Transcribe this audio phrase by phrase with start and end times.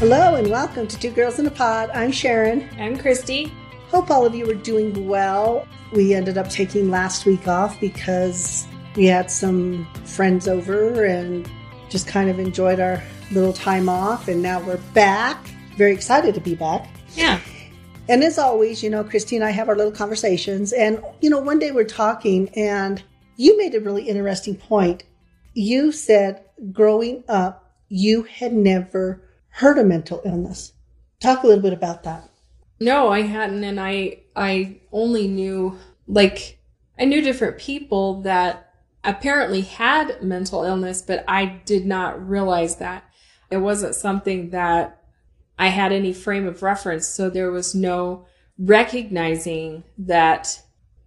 [0.00, 1.90] Hello and welcome to Two Girls in a Pod.
[1.90, 2.66] I'm Sharon.
[2.78, 3.52] I'm Christy.
[3.90, 5.68] Hope all of you are doing well.
[5.92, 8.66] We ended up taking last week off because
[8.96, 11.46] we had some friends over and
[11.90, 14.28] just kind of enjoyed our little time off.
[14.28, 15.50] And now we're back.
[15.76, 16.88] Very excited to be back.
[17.14, 17.38] Yeah.
[18.08, 20.72] And as always, you know, Christy and I have our little conversations.
[20.72, 23.02] And, you know, one day we're talking and
[23.36, 25.02] you made a really interesting point.
[25.52, 26.42] You said
[26.72, 30.72] growing up, you had never heard of mental illness.
[31.20, 32.30] Talk a little bit about that.
[32.80, 36.58] No, I hadn't and I I only knew like
[36.98, 38.72] I knew different people that
[39.04, 43.04] apparently had mental illness, but I did not realize that.
[43.50, 45.02] It wasn't something that
[45.58, 48.26] I had any frame of reference, so there was no
[48.58, 50.62] recognizing that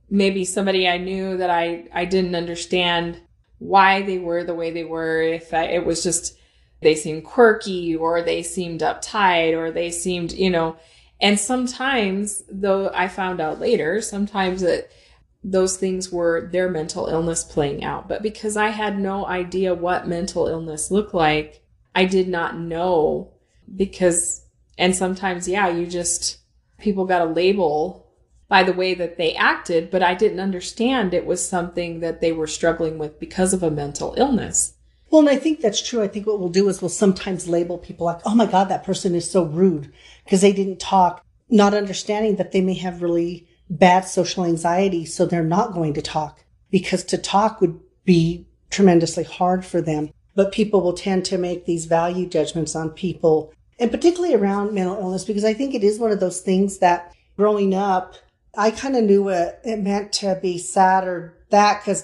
[0.09, 3.19] maybe somebody I knew that I I didn't understand
[3.57, 6.37] why they were the way they were if I, it was just
[6.83, 10.75] they seemed quirky or they seemed uptight or they seemed, you know,
[11.21, 14.89] and sometimes though I found out later, sometimes that
[15.43, 18.07] those things were their mental illness playing out.
[18.07, 21.63] But because I had no idea what mental illness looked like,
[21.95, 23.33] I did not know
[23.75, 24.45] because,
[24.77, 26.39] and sometimes, yeah, you just,
[26.79, 28.07] people got a label
[28.47, 32.31] by the way that they acted, but I didn't understand it was something that they
[32.31, 34.73] were struggling with because of a mental illness.
[35.13, 36.01] Well, and I think that's true.
[36.01, 38.83] I think what we'll do is we'll sometimes label people like, oh my God, that
[38.83, 43.47] person is so rude because they didn't talk, not understanding that they may have really
[43.69, 45.05] bad social anxiety.
[45.05, 50.09] So they're not going to talk because to talk would be tremendously hard for them.
[50.33, 54.97] But people will tend to make these value judgments on people and particularly around mental
[54.97, 58.15] illness because I think it is one of those things that growing up,
[58.57, 62.03] I kind of knew what it meant to be sad or that because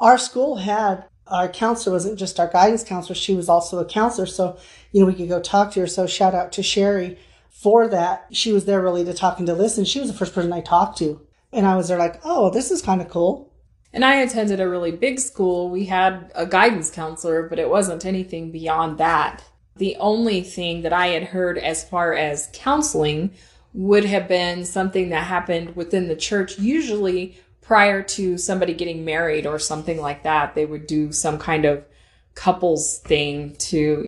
[0.00, 4.26] our school had our counselor wasn't just our guidance counselor, she was also a counselor.
[4.26, 4.58] So,
[4.92, 5.86] you know, we could go talk to her.
[5.86, 8.26] So shout out to Sherry for that.
[8.30, 9.84] She was there really to talk and to listen.
[9.84, 11.20] She was the first person I talked to.
[11.52, 13.52] And I was there like, oh, this is kind of cool.
[13.92, 15.70] And I attended a really big school.
[15.70, 19.42] We had a guidance counselor, but it wasn't anything beyond that.
[19.76, 23.32] The only thing that I had heard as far as counseling
[23.72, 27.38] would have been something that happened within the church, usually
[27.68, 31.84] prior to somebody getting married or something like that, they would do some kind of
[32.34, 34.06] couples thing to,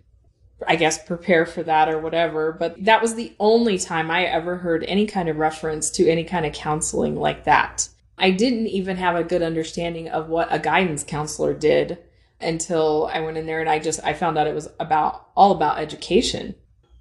[0.67, 2.53] I guess, prepare for that or whatever.
[2.53, 6.23] But that was the only time I ever heard any kind of reference to any
[6.23, 7.87] kind of counseling like that.
[8.17, 11.99] I didn't even have a good understanding of what a guidance counselor did
[12.39, 15.51] until I went in there and I just I found out it was about all
[15.51, 16.55] about education.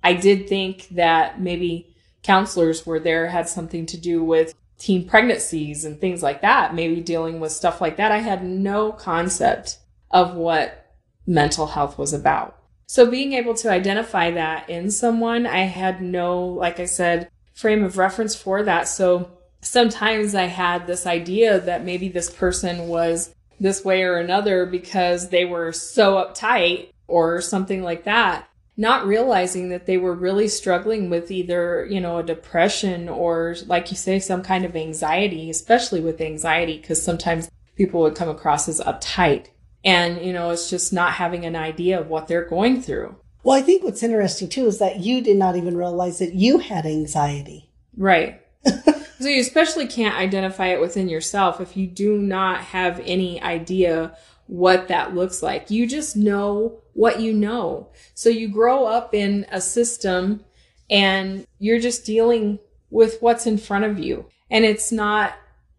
[0.04, 5.84] I did think that maybe counselors were there had something to do with teen pregnancies
[5.84, 8.10] and things like that, maybe dealing with stuff like that.
[8.10, 9.78] I had no concept
[10.10, 10.96] of what
[11.26, 12.56] mental health was about.
[12.86, 17.84] So being able to identify that in someone, I had no, like I said, frame
[17.84, 18.88] of reference for that.
[18.88, 19.30] So
[19.60, 25.28] sometimes I had this idea that maybe this person was this way or another because
[25.28, 28.49] they were so uptight or something like that
[28.80, 33.90] not realizing that they were really struggling with either, you know, a depression or, like
[33.90, 38.70] you say, some kind of anxiety, especially with anxiety, because sometimes people would come across
[38.70, 39.48] as uptight.
[39.84, 43.16] And, you know, it's just not having an idea of what they're going through.
[43.42, 46.58] Well, I think what's interesting too is that you did not even realize that you
[46.58, 47.70] had anxiety.
[47.94, 48.40] Right.
[48.64, 54.16] so you especially can't identify it within yourself if you do not have any idea
[54.46, 55.70] what that looks like.
[55.70, 57.88] You just know what you know.
[58.14, 60.44] So you grow up in a system
[60.90, 62.58] and you're just dealing
[62.90, 64.26] with what's in front of you.
[64.50, 65.34] And it's not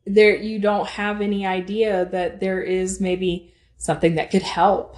[0.06, 4.98] there, you don't have any idea that there is maybe something that could help.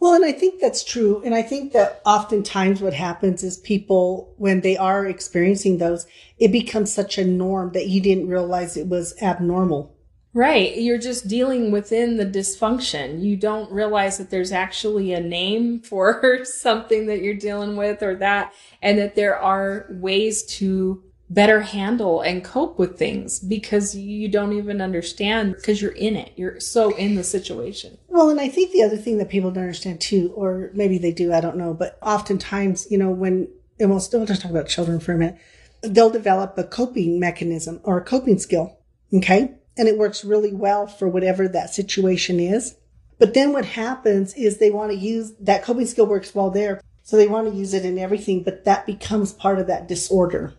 [0.00, 1.20] Well, and I think that's true.
[1.24, 6.06] And I think that oftentimes what happens is people, when they are experiencing those,
[6.38, 9.92] it becomes such a norm that you didn't realize it was abnormal.
[10.38, 10.76] Right.
[10.76, 13.24] You're just dealing within the dysfunction.
[13.24, 18.14] You don't realize that there's actually a name for something that you're dealing with or
[18.18, 24.28] that, and that there are ways to better handle and cope with things because you
[24.28, 26.30] don't even understand because you're in it.
[26.36, 27.98] You're so in the situation.
[28.06, 31.10] Well, and I think the other thing that people don't understand too, or maybe they
[31.10, 33.48] do, I don't know, but oftentimes, you know, when,
[33.80, 35.36] and we'll still just talk about children for a minute,
[35.82, 38.78] they'll develop a coping mechanism or a coping skill.
[39.12, 42.76] Okay and it works really well for whatever that situation is.
[43.18, 46.80] But then what happens is they want to use that coping skill works well there.
[47.02, 50.52] So they want to use it in everything, but that becomes part of that disorder.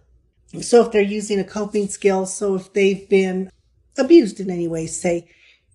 [0.61, 3.51] So if they're using a coping skill, so if they've been
[3.97, 5.29] abused in any way, say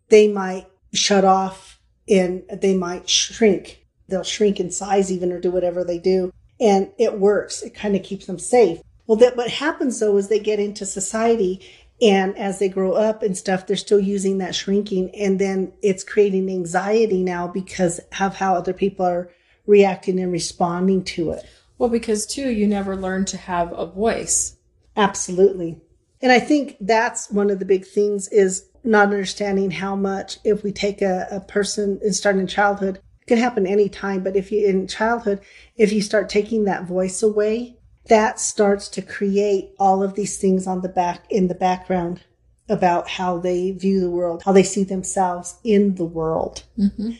[0.08, 3.86] they might shut off and they might shrink.
[4.08, 6.32] They'll shrink in size even or do whatever they do.
[6.60, 7.62] and it works.
[7.62, 8.80] It kind of keeps them safe.
[9.06, 11.60] Well, that what happens though is they get into society
[12.02, 15.14] and as they grow up and stuff, they're still using that shrinking.
[15.14, 19.30] And then it's creating anxiety now because of how other people are
[19.66, 21.44] reacting and responding to it.
[21.78, 24.56] Well, because too, you never learn to have a voice.
[24.96, 25.80] Absolutely.
[26.20, 30.62] And I think that's one of the big things is not understanding how much if
[30.62, 34.52] we take a, a person and start in childhood, it can happen anytime, but if
[34.52, 35.40] you in childhood,
[35.76, 37.78] if you start taking that voice away,
[38.08, 42.22] that starts to create all of these things on the back in the background
[42.68, 46.64] about how they view the world, how they see themselves in the world.
[46.78, 47.12] Mm-hmm.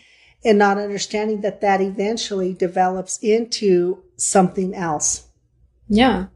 [0.47, 5.29] And not understanding that that eventually develops into something else.
[5.89, 6.27] Yeah.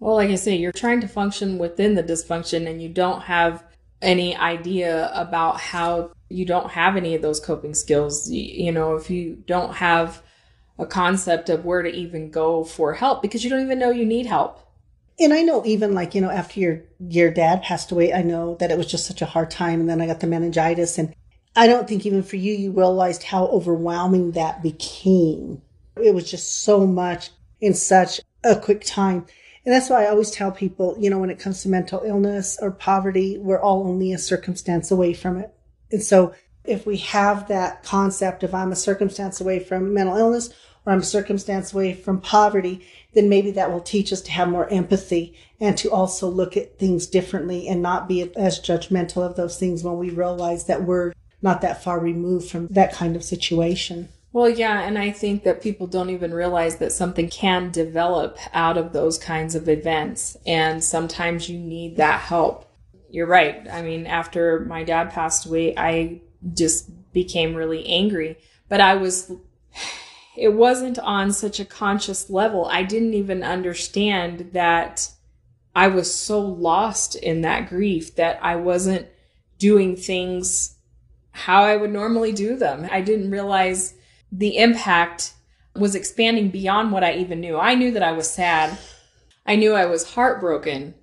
[0.00, 3.64] Well, like I say, you're trying to function within the dysfunction and you don't have
[4.00, 8.30] any idea about how you don't have any of those coping skills.
[8.30, 10.22] You know, if you don't have
[10.78, 14.06] a concept of where to even go for help because you don't even know you
[14.06, 14.60] need help.
[15.20, 18.54] And I know even like, you know, after your your dad passed away, I know
[18.56, 21.14] that it was just such a hard time and then I got the meningitis and
[21.56, 25.62] I don't think even for you you realized how overwhelming that became.
[26.00, 29.26] It was just so much in such a quick time.
[29.64, 32.56] And that's why I always tell people, you know, when it comes to mental illness
[32.62, 35.52] or poverty, we're all only a circumstance away from it.
[35.90, 36.32] And so
[36.68, 40.50] if we have that concept of I'm a circumstance away from mental illness
[40.84, 44.48] or I'm a circumstance away from poverty, then maybe that will teach us to have
[44.48, 49.36] more empathy and to also look at things differently and not be as judgmental of
[49.36, 51.12] those things when we realize that we're
[51.42, 54.08] not that far removed from that kind of situation.
[54.32, 58.76] Well, yeah, and I think that people don't even realize that something can develop out
[58.76, 60.36] of those kinds of events.
[60.46, 62.66] And sometimes you need that help.
[63.10, 63.66] You're right.
[63.70, 66.20] I mean, after my dad passed away, I
[66.54, 68.38] just became really angry.
[68.68, 69.32] But I was
[70.36, 72.66] it wasn't on such a conscious level.
[72.66, 75.10] I didn't even understand that
[75.74, 79.06] I was so lost in that grief that I wasn't
[79.58, 80.76] doing things
[81.32, 82.88] how I would normally do them.
[82.90, 83.94] I didn't realize
[84.30, 85.34] the impact
[85.74, 87.58] was expanding beyond what I even knew.
[87.58, 88.76] I knew that I was sad.
[89.46, 90.94] I knew I was heartbroken,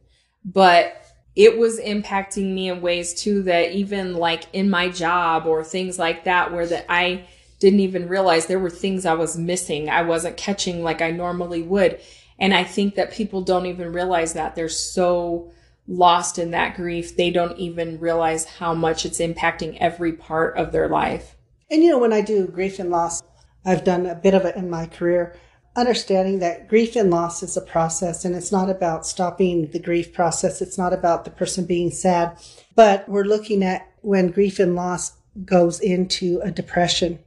[0.44, 1.05] but
[1.36, 6.00] it was impacting me in ways too that even like in my job or things
[6.00, 7.26] like that where that I
[7.60, 9.90] didn't even realize there were things I was missing.
[9.90, 12.00] I wasn't catching like I normally would.
[12.40, 15.52] And I think that people don't even realize that they're so
[15.88, 17.16] lost in that grief.
[17.16, 21.36] They don't even realize how much it's impacting every part of their life.
[21.70, 23.24] And you know, when I do grief and loss,
[23.66, 25.36] I've done a bit of it in my career,
[25.76, 30.14] understanding that grief and loss is a process and it's not about stopping the grief
[30.14, 30.62] process.
[30.62, 32.38] It's not about the person being sad,
[32.76, 35.14] but we're looking at when grief and loss
[35.44, 37.20] goes into a depression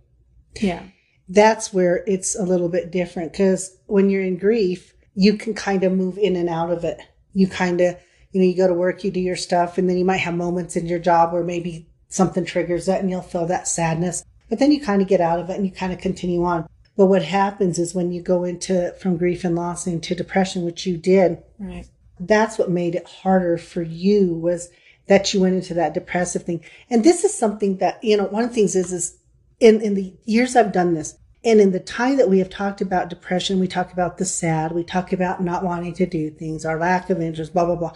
[0.63, 0.83] yeah.
[1.29, 5.85] That's where it's a little bit different because when you're in grief, you can kind
[5.85, 7.01] of move in and out of it.
[7.35, 7.97] You kind of,
[8.33, 10.35] you know, you go to work, you do your stuff, and then you might have
[10.35, 14.25] moments in your job where maybe something triggers that and you'll feel that sadness.
[14.49, 16.67] But then you kind of get out of it and you kind of continue on.
[16.99, 20.85] But what happens is when you go into from grief and loss into depression, which
[20.85, 21.87] you did, right.
[22.19, 24.69] that's what made it harder for you was
[25.07, 26.65] that you went into that depressive thing.
[26.91, 29.17] And this is something that, you know, one of the things is, is
[29.61, 32.81] in, in the years I've done this, and in the time that we have talked
[32.81, 36.65] about depression, we talk about the sad, we talk about not wanting to do things,
[36.65, 37.93] our lack of interest, blah, blah, blah.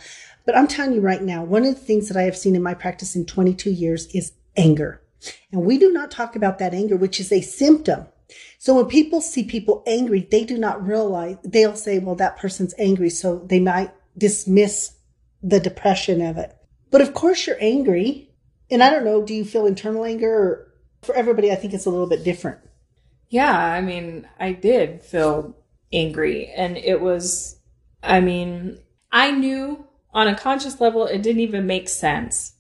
[0.47, 2.63] But I'm telling you right now, one of the things that I have seen in
[2.63, 5.03] my practice in 22 years is anger.
[5.51, 8.07] And we do not talk about that anger, which is a symptom.
[8.59, 12.75] So when people see people angry, they do not realize, they'll say, well, that person's
[12.79, 13.11] angry.
[13.11, 14.95] So they might dismiss
[15.43, 16.57] the depression of it.
[16.91, 18.31] But of course you're angry.
[18.71, 20.73] And I don't know, do you feel internal anger or
[21.03, 22.61] for everybody, I think it's a little bit different.
[23.29, 25.57] Yeah, I mean, I did feel
[25.93, 26.47] angry.
[26.47, 27.59] And it was,
[28.03, 28.79] I mean,
[29.11, 29.85] I knew
[30.15, 32.55] on a conscious level it didn't even make sense.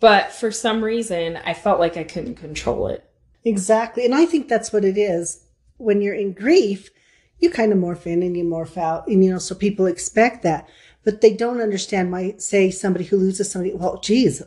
[0.00, 3.04] But for some reason, I felt like I couldn't control it.
[3.44, 4.04] Exactly.
[4.04, 5.44] And I think that's what it is.
[5.78, 6.90] When you're in grief,
[7.38, 9.08] you kind of morph in and you morph out.
[9.08, 10.68] And, you know, so people expect that.
[11.04, 14.42] But they don't understand, might say somebody who loses somebody, well, geez,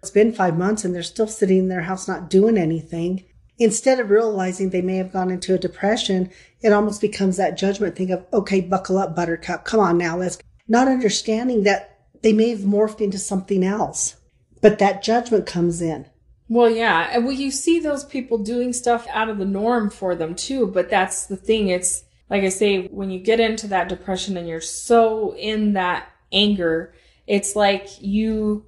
[0.00, 3.24] it's been five months and they're still sitting in their house not doing anything.
[3.58, 6.30] Instead of realizing they may have gone into a depression,
[6.60, 9.64] it almost becomes that judgment thing of, okay, buckle up, buttercup.
[9.64, 10.16] Come on now.
[10.16, 14.14] Let's not understanding that they may have morphed into something else,
[14.62, 16.06] but that judgment comes in.
[16.48, 17.10] Well, yeah.
[17.12, 20.66] And well, you see those people doing stuff out of the norm for them too.
[20.66, 21.68] But that's the thing.
[21.68, 26.08] It's like I say, when you get into that depression and you're so in that
[26.32, 26.94] anger,
[27.26, 28.66] it's like you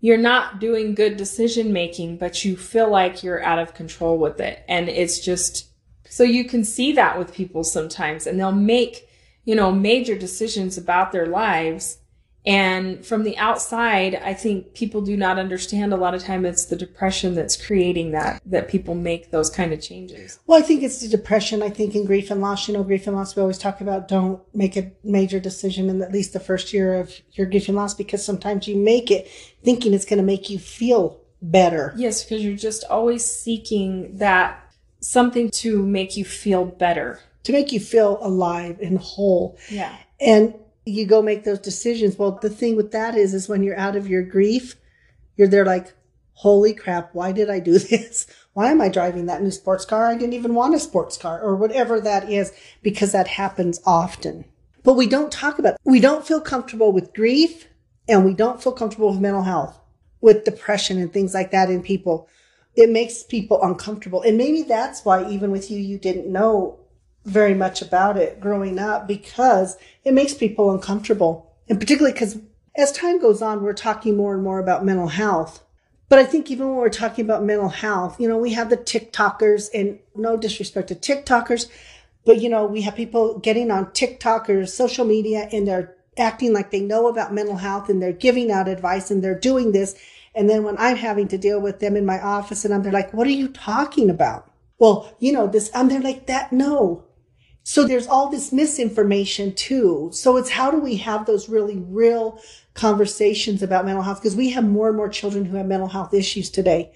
[0.00, 4.38] you're not doing good decision making, but you feel like you're out of control with
[4.38, 4.62] it.
[4.68, 5.70] And it's just,
[6.06, 9.08] So you can see that with people sometimes and they'll make,
[9.44, 11.98] you know, major decisions about their lives.
[12.46, 16.66] And from the outside, I think people do not understand a lot of time it's
[16.66, 20.38] the depression that's creating that, that people make those kind of changes.
[20.46, 21.62] Well, I think it's the depression.
[21.62, 24.08] I think in grief and loss, you know, grief and loss, we always talk about
[24.08, 27.76] don't make a major decision in at least the first year of your grief and
[27.76, 29.26] loss because sometimes you make it
[29.62, 31.94] thinking it's going to make you feel better.
[31.96, 34.60] Yes, because you're just always seeking that
[35.00, 37.20] something to make you feel better.
[37.44, 39.58] To make you feel alive and whole.
[39.70, 39.94] Yeah.
[40.20, 42.18] And you go make those decisions.
[42.18, 44.76] Well, the thing with that is, is when you're out of your grief,
[45.36, 45.94] you're there like,
[46.34, 48.26] holy crap, why did I do this?
[48.52, 50.06] Why am I driving that new sports car?
[50.06, 54.44] I didn't even want a sports car or whatever that is because that happens often.
[54.82, 57.68] But we don't talk about, we don't feel comfortable with grief
[58.06, 59.80] and we don't feel comfortable with mental health,
[60.20, 62.28] with depression and things like that in people
[62.76, 64.22] it makes people uncomfortable.
[64.22, 66.78] And maybe that's why even with you, you didn't know
[67.24, 71.52] very much about it growing up because it makes people uncomfortable.
[71.68, 72.38] And particularly because
[72.76, 75.62] as time goes on, we're talking more and more about mental health.
[76.08, 78.76] But I think even when we're talking about mental health, you know, we have the
[78.76, 81.68] TikTokers and no disrespect to TikTokers,
[82.24, 86.52] but you know, we have people getting on TikTok or social media and they're acting
[86.52, 89.94] like they know about mental health and they're giving out advice and they're doing this.
[90.34, 92.92] And then when I'm having to deal with them in my office and I'm, they're
[92.92, 94.50] like, what are you talking about?
[94.78, 96.52] Well, you know, this, I'm there like that.
[96.52, 97.04] No.
[97.64, 100.10] So there's all this misinformation too.
[100.12, 102.38] So it's how do we have those really real
[102.74, 104.20] conversations about mental health?
[104.20, 106.92] Because we have more and more children who have mental health issues today.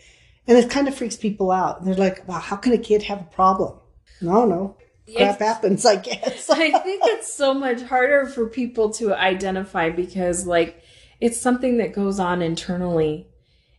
[0.47, 1.85] And it kind of freaks people out.
[1.85, 3.79] They're like, wow, how can a kid have a problem?
[4.21, 4.77] No, no.
[5.17, 6.51] Crap it's, happens, I guess.
[6.51, 10.83] I think it's so much harder for people to identify because like
[11.19, 13.27] it's something that goes on internally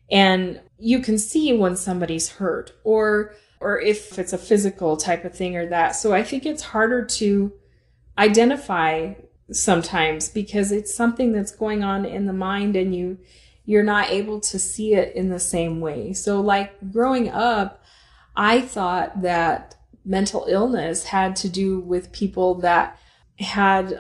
[0.10, 5.34] and you can see when somebody's hurt or or if it's a physical type of
[5.34, 5.92] thing or that.
[5.92, 7.52] So I think it's harder to
[8.18, 9.14] identify
[9.52, 13.18] sometimes because it's something that's going on in the mind and you
[13.66, 16.12] you're not able to see it in the same way.
[16.12, 17.84] So like growing up,
[18.36, 22.98] I thought that mental illness had to do with people that
[23.38, 24.00] had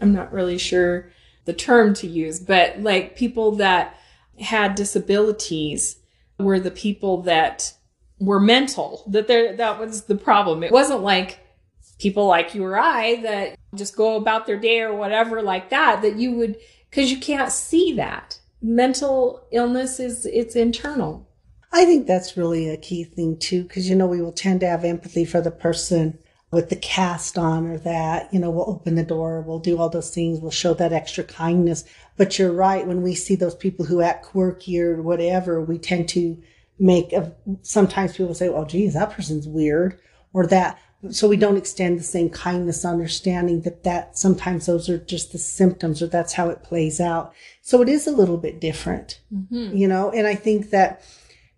[0.00, 1.10] I'm not really sure
[1.44, 3.96] the term to use, but like people that
[4.40, 5.96] had disabilities
[6.38, 7.74] were the people that
[8.22, 10.62] were mental, that there, that was the problem.
[10.62, 11.40] It wasn't like
[11.98, 16.02] people like you or I that just go about their day or whatever like that,
[16.02, 16.56] that you would,
[16.90, 18.38] cause you can't see that.
[18.60, 21.28] Mental illness is, it's internal.
[21.72, 24.68] I think that's really a key thing too, because you know, we will tend to
[24.68, 26.18] have empathy for the person
[26.52, 29.88] with the cast on or that, you know, we'll open the door, we'll do all
[29.88, 31.84] those things, we'll show that extra kindness.
[32.18, 32.86] But you're right.
[32.86, 36.40] When we see those people who act quirky or whatever, we tend to
[36.82, 39.98] make of sometimes people say, well, geez, that person's weird
[40.32, 40.78] or that.
[41.10, 45.38] So we don't extend the same kindness, understanding that that sometimes those are just the
[45.38, 47.32] symptoms or that's how it plays out.
[47.60, 49.76] So it is a little bit different, mm-hmm.
[49.76, 51.02] you know, and I think that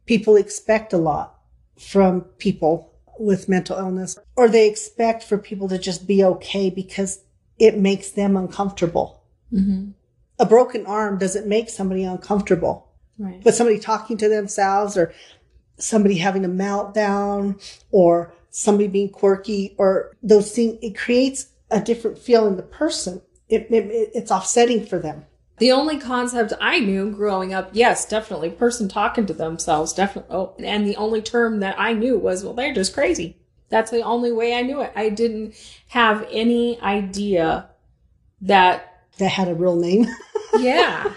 [0.07, 1.39] people expect a lot
[1.79, 7.23] from people with mental illness, or they expect for people to just be okay because
[7.59, 9.23] it makes them uncomfortable.
[9.53, 9.91] Mm-hmm.
[10.39, 13.43] A broken arm doesn't make somebody uncomfortable, right.
[13.43, 15.13] but somebody talking to themselves or
[15.77, 22.19] somebody having a meltdown or somebody being quirky or those things, it creates a different
[22.19, 23.21] feel in the person.
[23.49, 25.27] It, it, it's offsetting for them.
[25.59, 30.35] The only concept I knew growing up, yes, definitely, person talking to themselves, definitely.
[30.35, 33.37] Oh, and the only term that I knew was, well, they're just crazy.
[33.69, 34.93] That's the only way I knew it.
[34.97, 35.55] I didn't
[35.89, 37.71] have any idea
[38.41, 40.07] that that had a real name.
[40.59, 41.13] yeah.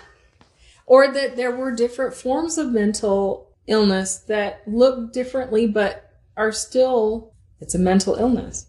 [0.88, 7.34] Or that there were different forms of mental illness that look differently but are still
[7.60, 8.68] it's a mental illness.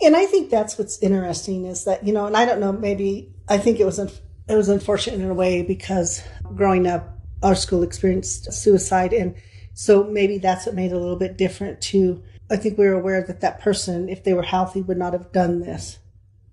[0.00, 3.32] And I think that's what's interesting is that, you know, and I don't know, maybe
[3.48, 6.22] I think it was it was unfortunate in a way because
[6.54, 7.08] growing up,
[7.42, 9.12] our school experienced suicide.
[9.12, 9.36] And
[9.74, 12.22] so maybe that's what made it a little bit different too.
[12.50, 15.32] I think we were aware that that person, if they were healthy, would not have
[15.32, 15.98] done this.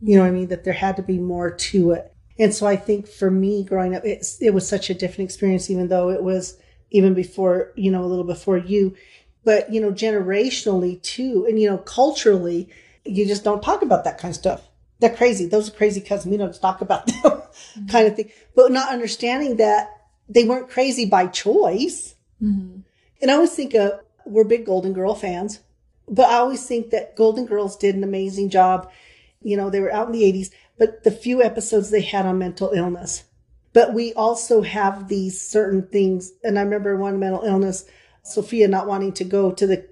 [0.01, 0.47] You know what I mean?
[0.47, 2.13] That there had to be more to it.
[2.39, 5.69] And so I think for me growing up, it, it was such a different experience,
[5.69, 6.57] even though it was
[6.89, 8.95] even before, you know, a little before you,
[9.43, 11.45] but, you know, generationally too.
[11.47, 12.69] And, you know, culturally,
[13.05, 14.69] you just don't talk about that kind of stuff
[14.99, 15.45] they're crazy.
[15.45, 16.31] Those are crazy cousins.
[16.31, 17.87] We don't talk about them mm-hmm.
[17.87, 18.31] kind of thing.
[18.55, 19.89] But not understanding that
[20.27, 22.15] they weren't crazy by choice.
[22.41, 22.81] Mm-hmm.
[23.21, 25.59] And I always think of, we're big Golden Girl fans,
[26.07, 28.91] but I always think that Golden Girls did an amazing job.
[29.41, 32.39] You know, they were out in the 80s, but the few episodes they had on
[32.39, 33.25] mental illness.
[33.73, 36.31] But we also have these certain things.
[36.43, 37.85] And I remember one mental illness,
[38.23, 39.87] Sophia not wanting to go to the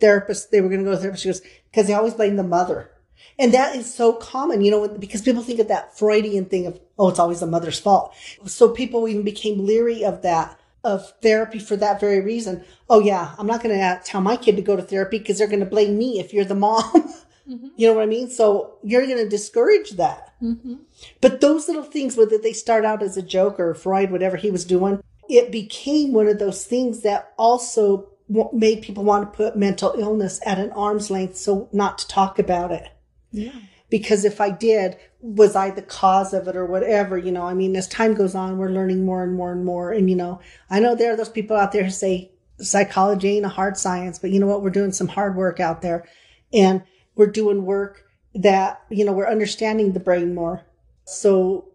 [0.00, 1.22] therapist, they were going to go to the therapist.
[1.22, 2.90] She goes, because they always blame the mother.
[3.38, 6.80] And that is so common, you know, because people think of that Freudian thing of,
[6.98, 8.14] oh, it's always the mother's fault.
[8.46, 12.64] So people even became leery of that, of therapy for that very reason.
[12.90, 15.46] Oh, yeah, I'm not going to tell my kid to go to therapy because they're
[15.46, 17.14] going to blame me if you're the mom.
[17.48, 17.68] Mm-hmm.
[17.76, 18.30] You know what I mean?
[18.30, 20.34] So you're going to discourage that.
[20.42, 20.74] Mm-hmm.
[21.20, 24.50] But those little things, whether they start out as a joke or Freud, whatever he
[24.50, 28.08] was doing, it became one of those things that also
[28.52, 32.38] made people want to put mental illness at an arm's length so not to talk
[32.38, 32.88] about it.
[33.30, 33.52] Yeah.
[33.90, 37.18] Because if I did, was I the cause of it or whatever?
[37.18, 39.92] You know, I mean, as time goes on, we're learning more and more and more.
[39.92, 43.44] And, you know, I know there are those people out there who say psychology ain't
[43.44, 44.62] a hard science, but you know what?
[44.62, 46.06] We're doing some hard work out there
[46.52, 46.82] and
[47.16, 48.04] we're doing work
[48.34, 50.62] that, you know, we're understanding the brain more.
[51.04, 51.68] So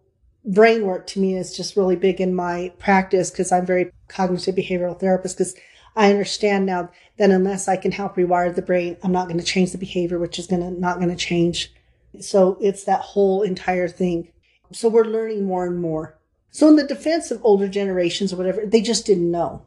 [0.44, 4.54] brain work to me is just really big in my practice because I'm very cognitive
[4.54, 5.54] behavioral therapist because
[5.94, 9.44] I understand now that unless I can help rewire the brain, I'm not going to
[9.44, 11.72] change the behavior, which is going to not going to change.
[12.20, 14.28] So it's that whole entire thing.
[14.72, 16.16] So we're learning more and more.
[16.50, 19.62] So in the defense of older generations or whatever, they just didn't know.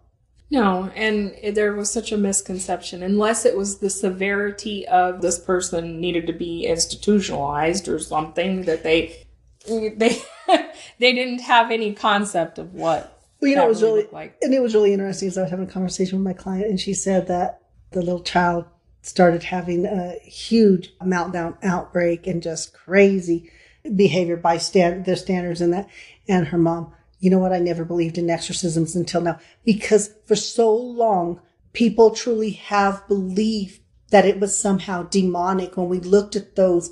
[0.51, 3.01] No, and there was such a misconception.
[3.01, 8.83] Unless it was the severity of this person needed to be institutionalized or something that
[8.83, 9.25] they
[9.65, 10.21] they
[10.99, 14.37] they didn't have any concept of what well, you know, it was really, really like.
[14.41, 16.79] and it was really interesting as I was having a conversation with my client, and
[16.79, 18.65] she said that the little child
[19.01, 23.49] started having a huge meltdown outbreak and just crazy
[23.95, 25.87] behavior by stand, their standards and that.
[26.27, 27.53] And her mom, you know what?
[27.53, 31.39] I never believed in exorcisms until now because for so long,
[31.71, 36.91] people truly have believed that it was somehow demonic when we looked at those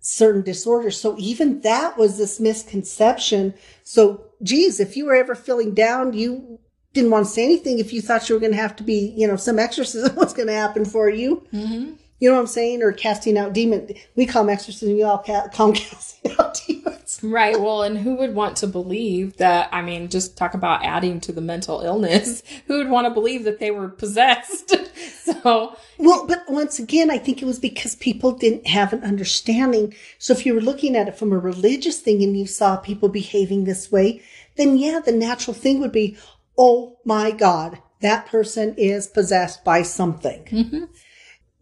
[0.00, 1.00] certain disorders.
[1.00, 3.54] So even that was this misconception.
[3.84, 6.58] So geez, if you were ever feeling down, you
[6.92, 9.14] didn't want to say anything if you thought you were going to have to be,
[9.16, 11.46] you know, some exorcism was going to happen for you.
[11.52, 11.92] Mm-hmm.
[12.18, 12.82] You know what I'm saying?
[12.82, 13.90] Or casting out demon.
[14.14, 14.96] We call them exorcism.
[14.96, 17.20] You all ca- call them casting out demons.
[17.22, 17.60] Right.
[17.60, 19.68] Well, and who would want to believe that?
[19.72, 22.42] I mean, just talk about adding to the mental illness.
[22.66, 24.74] Who would want to believe that they were possessed?
[25.24, 25.76] so.
[25.98, 29.94] Well, but once again, I think it was because people didn't have an understanding.
[30.18, 33.08] So if you were looking at it from a religious thing and you saw people
[33.08, 34.22] behaving this way,
[34.56, 36.16] then yeah, the natural thing would be,
[36.58, 40.44] oh my God, that person is possessed by something.
[40.44, 40.84] Mm-hmm.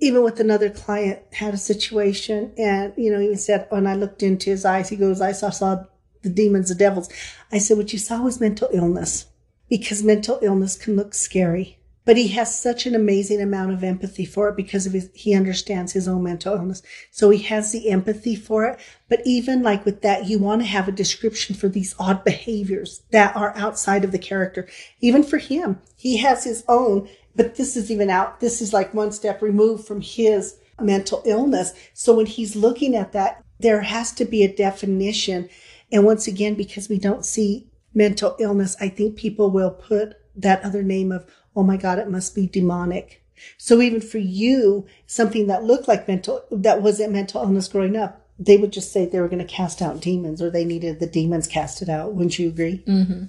[0.05, 4.23] Even with another client had a situation and, you know, he said, when I looked
[4.23, 5.85] into his eyes, he goes, I saw, saw
[6.23, 7.09] the demons, the devils.
[7.51, 9.27] I said, what you saw was mental illness
[9.71, 14.27] because mental illness can look scary but he has such an amazing amount of empathy
[14.27, 16.83] for it because of his, he understands his own mental illness.
[17.11, 18.79] So he has the empathy for it.
[19.09, 23.03] But even like with that, you want to have a description for these odd behaviors
[23.11, 24.69] that are outside of the character.
[25.01, 28.41] Even for him, he has his own, but this is even out.
[28.41, 31.73] This is like one step removed from his mental illness.
[31.93, 35.49] So when he's looking at that, there has to be a definition.
[35.93, 40.63] And once again, because we don't see mental illness, I think people will put that
[40.65, 43.23] other name of, oh my God, it must be demonic.
[43.57, 48.21] So even for you, something that looked like mental, that wasn't mental illness growing up,
[48.39, 51.07] they would just say they were going to cast out demons or they needed the
[51.07, 52.15] demons casted out.
[52.15, 52.83] Wouldn't you agree?
[52.87, 53.27] Mm-hmm.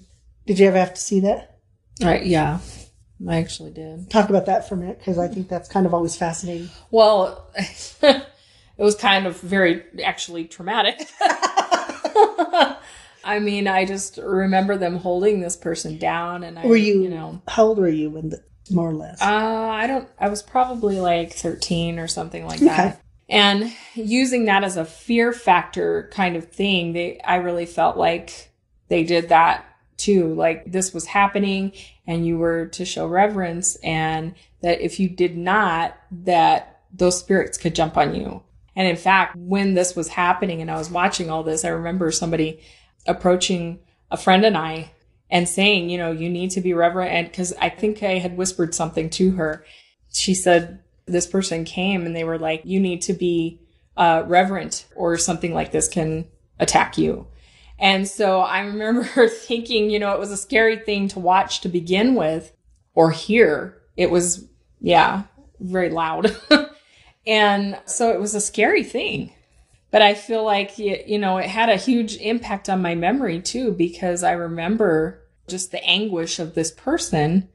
[0.48, 1.60] Did you ever have to see that?
[2.02, 2.26] Right.
[2.26, 2.60] Yeah.
[3.28, 4.10] I actually did.
[4.10, 6.70] Talk about that for a minute because I think that's kind of always fascinating.
[6.92, 8.26] Well, it
[8.78, 11.02] was kind of very actually traumatic.
[13.26, 17.10] I mean, I just remember them holding this person down, and I, were you, you
[17.10, 19.22] know, how old were you when, the, more or less?
[19.22, 20.08] Uh, I don't.
[20.20, 23.02] I was probably like thirteen or something like that.
[23.28, 28.52] And using that as a fear factor kind of thing, they, I really felt like
[28.88, 29.66] they did that
[29.98, 30.34] too.
[30.34, 31.74] Like this was happening,
[32.08, 37.58] and you were to show reverence, and that if you did not, that those spirits
[37.58, 38.42] could jump on you.
[38.76, 42.12] And in fact, when this was happening and I was watching all this, I remember
[42.12, 42.60] somebody
[43.08, 43.80] approaching
[44.12, 44.92] a friend and I
[45.30, 47.12] and saying, you know, you need to be reverent.
[47.12, 49.66] And because I think I had whispered something to her,
[50.12, 53.62] she said, this person came and they were like, you need to be
[53.96, 56.26] uh, reverent or something like this can
[56.60, 57.28] attack you.
[57.78, 61.70] And so I remember thinking, you know, it was a scary thing to watch to
[61.70, 62.54] begin with
[62.94, 63.78] or hear.
[63.98, 64.48] It was,
[64.80, 65.24] yeah,
[65.60, 66.36] very loud.
[67.28, 69.32] and so it was a scary thing
[69.96, 73.72] but I feel like, you know, it had a huge impact on my memory too,
[73.72, 77.48] because I remember just the anguish of this person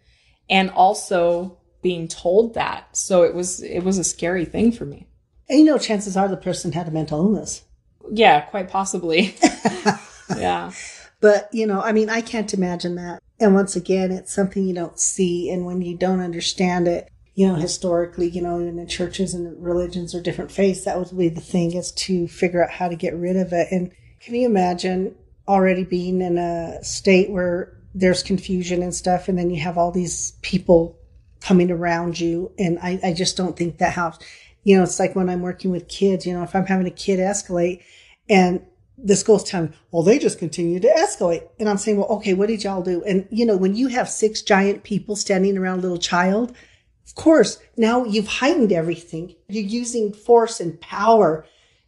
[0.48, 2.96] and also being told that.
[2.96, 5.06] So it was, it was a scary thing for me.
[5.50, 7.62] And you know, chances are the person had a mental illness.
[8.10, 9.34] Yeah, quite possibly.
[10.36, 10.72] yeah.
[11.20, 13.22] But, you know, I mean, I can't imagine that.
[13.38, 15.50] And once again, it's something you don't see.
[15.50, 19.62] And when you don't understand it, you know, historically, you know, in the churches and
[19.62, 22.96] religions or different faiths, that would be the thing is to figure out how to
[22.96, 23.68] get rid of it.
[23.70, 25.14] And can you imagine
[25.46, 29.90] already being in a state where there's confusion and stuff, and then you have all
[29.90, 30.98] these people
[31.40, 32.52] coming around you?
[32.58, 34.18] And I, I just don't think that helps.
[34.64, 36.90] You know, it's like when I'm working with kids, you know, if I'm having a
[36.90, 37.82] kid escalate
[38.28, 38.60] and
[39.02, 41.48] the school's telling well, they just continue to escalate.
[41.58, 43.02] And I'm saying, well, okay, what did y'all do?
[43.04, 46.54] And, you know, when you have six giant people standing around a little child,
[47.06, 49.34] of course, now you've heightened everything.
[49.48, 51.44] You're using force and power.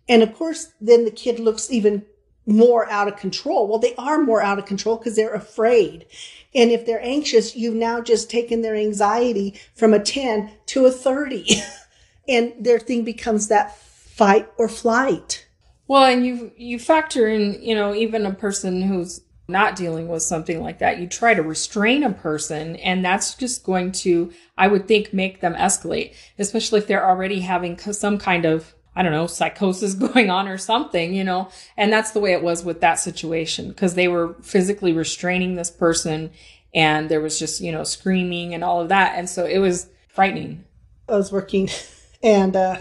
[0.09, 2.05] And of course, then the kid looks even
[2.44, 3.68] more out of control.
[3.68, 6.07] Well, they are more out of control because they're afraid.
[6.55, 10.90] And if they're anxious, you've now just taken their anxiety from a 10 to a
[10.90, 11.62] 30.
[12.29, 15.46] and their thing becomes that fight or flight.
[15.88, 20.23] Well, and you you factor in, you know, even a person who's not dealing with
[20.23, 20.99] something like that.
[20.99, 25.40] You try to restrain a person and that's just going to I would think make
[25.40, 30.31] them escalate, especially if they're already having some kind of I don't know, psychosis going
[30.31, 31.49] on or something, you know.
[31.77, 35.71] And that's the way it was with that situation because they were physically restraining this
[35.71, 36.31] person
[36.75, 39.18] and there was just, you know, screaming and all of that.
[39.18, 40.64] And so it was frightening.
[41.09, 41.68] I was working
[42.23, 42.81] and uh,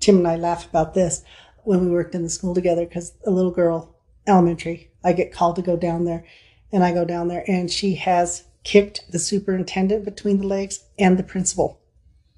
[0.00, 1.22] Tim and I laugh about this
[1.68, 3.94] when we worked in the school together because a little girl,
[4.26, 6.24] elementary, I get called to go down there
[6.72, 11.18] and I go down there and she has kicked the superintendent between the legs and
[11.18, 11.82] the principal,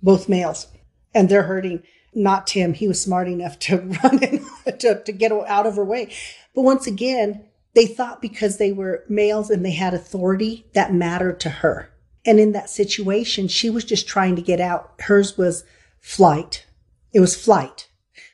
[0.02, 0.66] both males.
[1.14, 1.84] And they're hurting.
[2.12, 2.74] Not Tim.
[2.74, 4.44] He was smart enough to run in,
[4.80, 6.12] to, to get out of her way.
[6.52, 7.44] But once again,
[7.76, 11.92] they thought because they were males and they had authority that mattered to her.
[12.26, 14.94] And in that situation, she was just trying to get out.
[15.02, 15.62] Hers was
[16.00, 16.66] flight.
[17.12, 17.86] It was flight.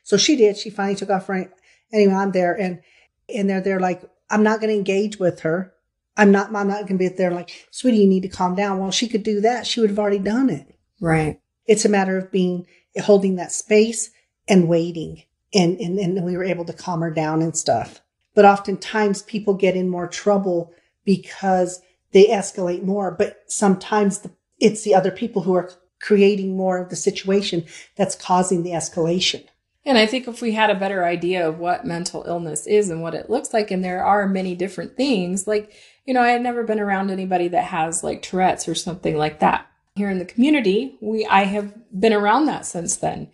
[0.06, 0.56] So she did.
[0.56, 1.50] She finally took off running.
[1.92, 2.80] Anyway, I'm there and,
[3.28, 5.74] and they're, they're like, I'm not going to engage with her.
[6.16, 8.78] I'm not, I'm not going to be there like, sweetie, you need to calm down.
[8.78, 9.66] Well, she could do that.
[9.66, 10.78] She would have already done it.
[11.00, 11.40] Right.
[11.66, 12.66] It's a matter of being,
[13.02, 14.10] holding that space
[14.46, 15.24] and waiting.
[15.52, 18.00] And, and, and we were able to calm her down and stuff.
[18.32, 20.72] But oftentimes people get in more trouble
[21.04, 23.10] because they escalate more.
[23.10, 27.64] But sometimes the, it's the other people who are creating more of the situation
[27.96, 29.44] that's causing the escalation.
[29.86, 33.02] And I think if we had a better idea of what mental illness is and
[33.02, 35.72] what it looks like, and there are many different things, like,
[36.04, 39.38] you know, I had never been around anybody that has like Tourette's or something like
[39.38, 39.68] that.
[39.94, 43.28] Here in the community, we, I have been around that since then.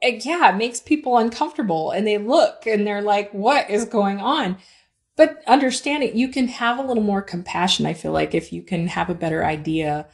[0.00, 4.20] And yeah, it makes people uncomfortable and they look and they're like, what is going
[4.20, 4.58] on?
[5.16, 8.86] But understanding, you can have a little more compassion, I feel like, if you can
[8.88, 10.06] have a better idea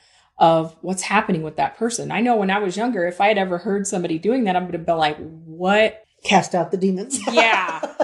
[0.42, 2.10] of what's happening with that person.
[2.10, 4.64] I know when I was younger, if I had ever heard somebody doing that, I'm
[4.64, 6.02] going to be like, what?
[6.24, 7.20] Cast out the demons.
[7.32, 7.94] yeah.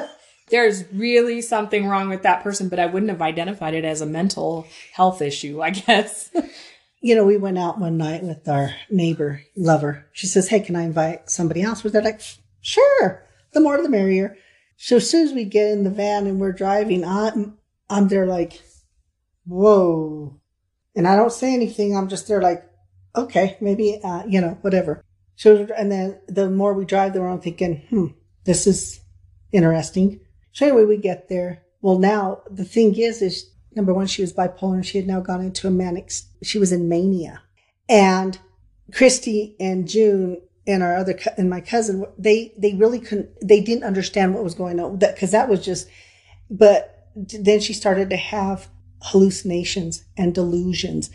[0.48, 4.06] There's really something wrong with that person, but I wouldn't have identified it as a
[4.06, 6.30] mental health issue, I guess.
[7.00, 10.06] you know, we went out one night with our neighbor, lover.
[10.12, 11.82] She says, Hey, can I invite somebody else?
[11.82, 12.20] We're like,
[12.60, 13.24] Sure.
[13.50, 14.36] The more the merrier.
[14.76, 17.58] So as soon as we get in the van and we're driving, I'm,
[17.90, 18.62] I'm there like,
[19.44, 20.38] Whoa,
[20.98, 21.96] and I don't say anything.
[21.96, 22.68] I'm just there like,
[23.14, 25.04] okay, maybe, uh, you know, whatever.
[25.36, 28.06] So, and then the more we drive, the more I'm thinking, hmm,
[28.44, 29.00] this is
[29.52, 30.18] interesting.
[30.52, 31.62] So anyway, we get there.
[31.82, 35.20] Well, now the thing is, is number one, she was bipolar and she had now
[35.20, 36.10] gone into a manic,
[36.42, 37.42] she was in mania.
[37.88, 38.36] And
[38.92, 43.84] Christy and June and our other, and my cousin, they, they really couldn't, they didn't
[43.84, 44.98] understand what was going on.
[44.98, 45.88] That, cause that was just,
[46.50, 48.68] but then she started to have
[49.00, 51.10] hallucinations and delusions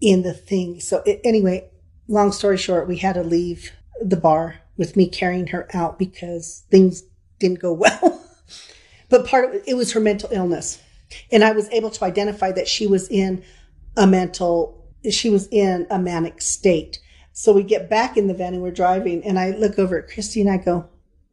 [0.00, 0.80] in the thing.
[0.80, 1.68] So it, anyway,
[2.08, 6.64] long story short, we had to leave the bar with me carrying her out because
[6.70, 7.02] things
[7.38, 8.22] didn't go well.
[9.08, 10.80] but part of it, it was her mental illness.
[11.30, 13.44] And I was able to identify that she was in
[13.96, 17.00] a mental, she was in a manic state.
[17.32, 20.08] So we get back in the van and we're driving and I look over at
[20.08, 20.88] Christy and I go,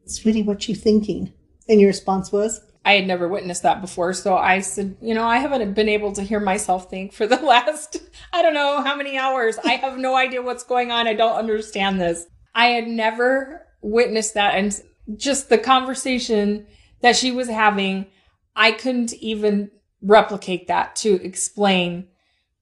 [0.06, 1.32] sweetie, what you thinking?
[1.68, 4.12] And your response was, I had never witnessed that before.
[4.12, 7.36] So I said, you know, I haven't been able to hear myself think for the
[7.42, 7.96] last,
[8.32, 9.58] I don't know how many hours.
[9.64, 11.06] I have no idea what's going on.
[11.06, 12.26] I don't understand this.
[12.54, 14.54] I had never witnessed that.
[14.54, 14.80] And
[15.16, 16.66] just the conversation
[17.00, 18.06] that she was having,
[18.54, 19.70] I couldn't even
[20.02, 22.08] replicate that to explain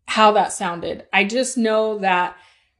[0.07, 1.07] how that sounded.
[1.13, 2.37] I just know that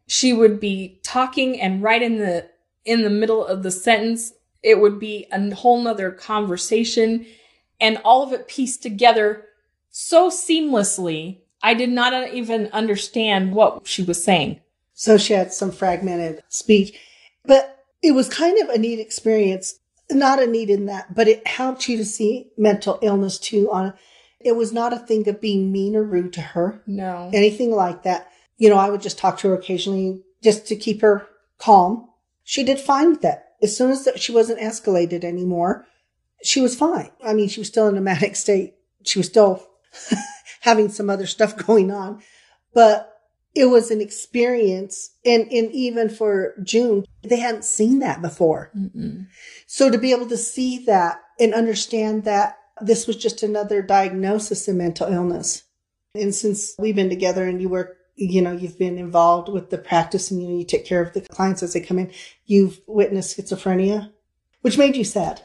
[0.07, 2.49] she would be talking and right in the,
[2.85, 7.27] in the middle of the sentence, it would be a whole nother conversation
[7.81, 9.47] and all of it pieced together
[9.91, 11.41] so seamlessly.
[11.63, 14.61] I did not even understand what she was saying.
[14.95, 16.99] So she had some fragmented speech,
[17.45, 19.79] but it was kind of a neat experience.
[20.11, 23.95] Not a need in that, but it helped you to see mental illness too on
[24.45, 26.83] it was not a thing of being mean or rude to her.
[26.87, 27.31] No.
[27.33, 28.31] Anything like that.
[28.57, 31.27] You know, I would just talk to her occasionally just to keep her
[31.59, 32.09] calm.
[32.45, 33.42] She did fine with that.
[33.63, 35.87] As soon as she wasn't escalated anymore,
[36.43, 37.11] she was fine.
[37.25, 38.75] I mean, she was still in a manic state.
[39.05, 39.67] She was still
[40.61, 42.23] having some other stuff going on,
[42.75, 43.09] but
[43.55, 45.11] it was an experience.
[45.25, 48.71] And, and even for June, they hadn't seen that before.
[48.77, 49.27] Mm-mm.
[49.67, 54.67] So to be able to see that and understand that this was just another diagnosis
[54.69, 55.63] of mental illness.
[56.15, 59.79] And since we've been together and you work, you know, you've been involved with the
[59.79, 62.13] practice and you know, you take care of the clients as they come in,
[62.45, 64.13] you've witnessed schizophrenia,
[64.61, 65.43] which made you sad.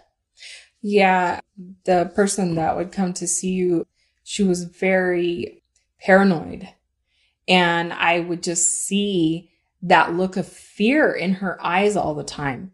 [0.82, 1.40] Yeah.
[1.86, 3.88] The person that would come to see you,
[4.24, 5.64] she was very
[6.00, 6.70] paranoid.
[7.48, 9.52] And I would just see
[9.82, 12.74] that look of fear in her eyes all the time.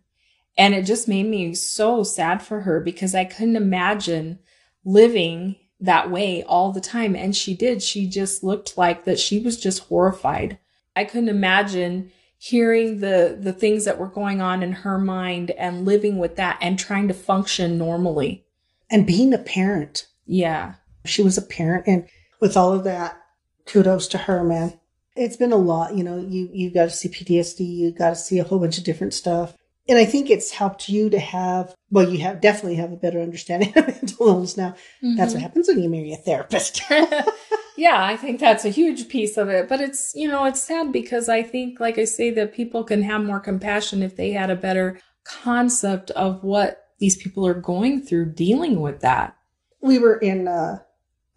[0.57, 4.39] And it just made me so sad for her because I couldn't imagine
[4.85, 7.15] living that way all the time.
[7.15, 7.83] And she did.
[7.83, 10.57] She just looked like that she was just horrified.
[10.95, 15.85] I couldn't imagine hearing the, the things that were going on in her mind and
[15.85, 18.45] living with that and trying to function normally.
[18.89, 20.07] And being a parent.
[20.25, 20.75] Yeah.
[21.05, 21.85] She was a parent.
[21.87, 22.07] And
[22.39, 23.21] with all of that,
[23.65, 24.79] kudos to her, man.
[25.15, 25.95] It's been a lot.
[25.95, 27.59] You know, you, you got to see PTSD.
[27.59, 29.55] You got to see a whole bunch of different stuff.
[29.87, 33.19] And I think it's helped you to have, well, you have definitely have a better
[33.19, 34.69] understanding of mental illness now.
[35.03, 35.15] Mm-hmm.
[35.15, 35.43] That's what mm-hmm.
[35.43, 36.81] happens when you marry a therapist.
[37.77, 39.67] yeah, I think that's a huge piece of it.
[39.67, 43.03] But it's, you know, it's sad because I think, like I say, that people can
[43.03, 48.01] have more compassion if they had a better concept of what these people are going
[48.01, 49.35] through dealing with that.
[49.81, 50.79] We were in uh,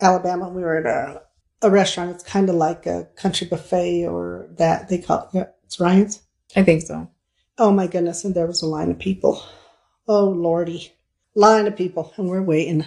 [0.01, 0.49] Alabama.
[0.49, 1.23] We were at a,
[1.67, 2.11] a restaurant.
[2.11, 5.29] It's kind of like a country buffet or that they call it.
[5.33, 6.23] Yeah, It's Ryan's.
[6.55, 7.11] I think so.
[7.59, 8.25] Oh my goodness.
[8.25, 9.43] And there was a line of people.
[10.07, 10.93] Oh Lordy.
[11.35, 12.13] Line of people.
[12.17, 12.85] And we're waiting.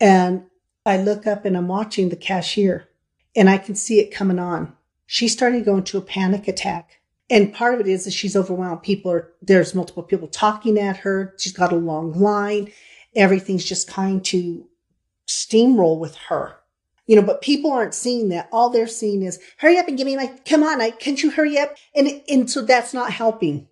[0.00, 0.44] And
[0.84, 2.88] I look up and I'm watching the cashier
[3.34, 4.74] and I can see it coming on.
[5.06, 7.00] She's starting to go into a panic attack.
[7.30, 8.82] And part of it is that she's overwhelmed.
[8.82, 11.34] People are, there's multiple people talking at her.
[11.38, 12.70] She's got a long line.
[13.16, 14.66] Everything's just kind to
[15.26, 16.56] steamroll with her.
[17.06, 18.48] You know, but people aren't seeing that.
[18.52, 21.30] All they're seeing is, hurry up and give me my, come on, I, can't you
[21.30, 21.74] hurry up?
[21.94, 23.68] And, and so that's not helping.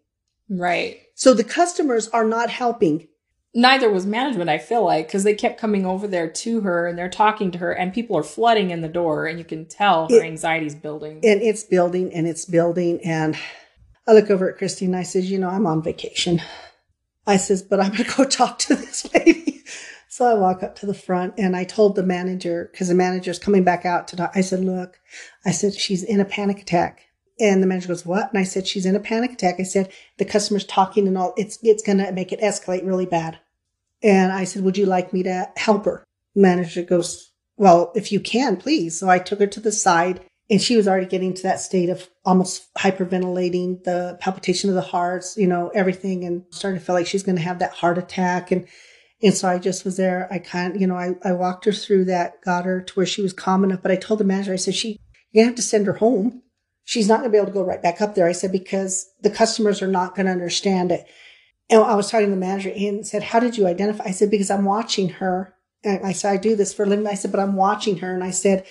[0.53, 1.01] Right.
[1.15, 3.09] So the customers are not helping.
[3.55, 6.99] Neither was management, I feel like, because they kept coming over there to her and
[6.99, 10.09] they're talking to her, and people are flooding in the door, and you can tell
[10.09, 11.21] her anxiety is building.
[11.23, 13.01] And it's building and it's building.
[13.05, 13.37] And
[14.07, 16.41] I look over at Christy and I says, You know, I'm on vacation.
[17.27, 19.63] I says, But I'm going to go talk to this lady.
[20.09, 23.39] So I walk up to the front and I told the manager, because the manager's
[23.39, 24.33] coming back out to talk.
[24.35, 24.99] I said, Look,
[25.45, 27.03] I said, she's in a panic attack.
[27.41, 28.31] And the manager goes, what?
[28.31, 29.57] And I said, she's in a panic attack.
[29.59, 33.07] I said, the customer's talking and all, it's, it's going to make it escalate really
[33.07, 33.39] bad.
[34.03, 36.05] And I said, would you like me to help her?
[36.35, 38.99] Manager goes, well, if you can, please.
[38.99, 41.89] So I took her to the side and she was already getting to that state
[41.89, 46.95] of almost hyperventilating, the palpitation of the hearts, you know, everything and started to feel
[46.95, 48.51] like she's going to have that heart attack.
[48.51, 48.67] And,
[49.23, 50.29] and so I just was there.
[50.31, 53.23] I kind you know, I, I walked her through that, got her to where she
[53.23, 53.83] was calm enough.
[53.83, 54.99] But I told the manager, I said, she,
[55.31, 56.43] you're going to have to send her home
[56.85, 58.27] she's not going to be able to go right back up there.
[58.27, 61.07] I said, because the customers are not going to understand it.
[61.71, 64.05] And I was talking to the manager and said, how did you identify?
[64.05, 65.55] I said, because I'm watching her.
[65.85, 67.07] And I said, I do this for a living.
[67.07, 68.13] I said, but I'm watching her.
[68.13, 68.67] And I said,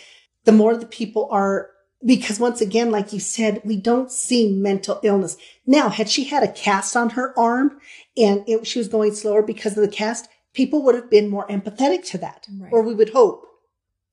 [0.46, 1.70] the more the people are,
[2.06, 5.38] because once again, like you said, we don't see mental illness.
[5.66, 7.80] Now, had she had a cast on her arm
[8.18, 11.48] and it, she was going slower because of the cast, people would have been more
[11.48, 12.72] empathetic to that, right.
[12.72, 13.46] or we would hope.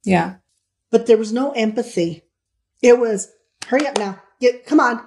[0.05, 0.37] Yeah.
[0.91, 2.25] But there was no empathy.
[2.83, 3.31] It was,
[3.69, 4.21] hurry up now.
[4.41, 5.05] Get, come on.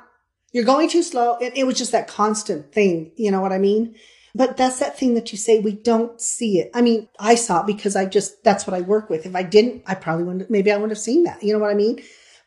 [0.54, 1.38] You're going too slow.
[1.38, 3.12] It, it was just that constant thing.
[3.16, 3.96] You know what I mean?
[4.34, 6.72] But that's that thing that you say we don't see it.
[6.74, 9.26] I mean, I saw it because I just, that's what I work with.
[9.26, 11.44] If I didn't, I probably wouldn't, maybe I wouldn't have seen that.
[11.44, 12.02] You know what I mean?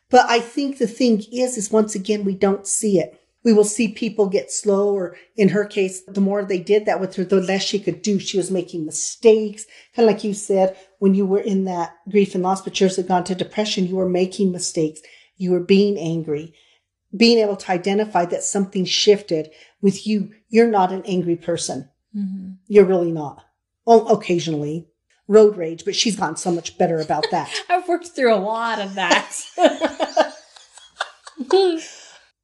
[0.09, 3.19] But I think the thing is, is once again, we don't see it.
[3.43, 6.99] We will see people get slow, or in her case, the more they did that
[6.99, 8.17] with her, the less she could do.
[8.17, 9.67] She was making mistakes.
[9.95, 12.95] Kind of like you said, when you were in that grief and loss, but yours
[12.95, 15.01] had gone to depression, you were making mistakes.
[15.37, 16.53] You were being angry,
[17.15, 20.31] being able to identify that something shifted with you.
[20.49, 21.89] You're not an angry person.
[22.15, 22.53] Mm-hmm.
[22.67, 23.43] You're really not.
[23.85, 24.87] Well, occasionally
[25.27, 27.51] road rage, but she's gotten so much better about that.
[27.69, 29.41] I've worked through a lot of that.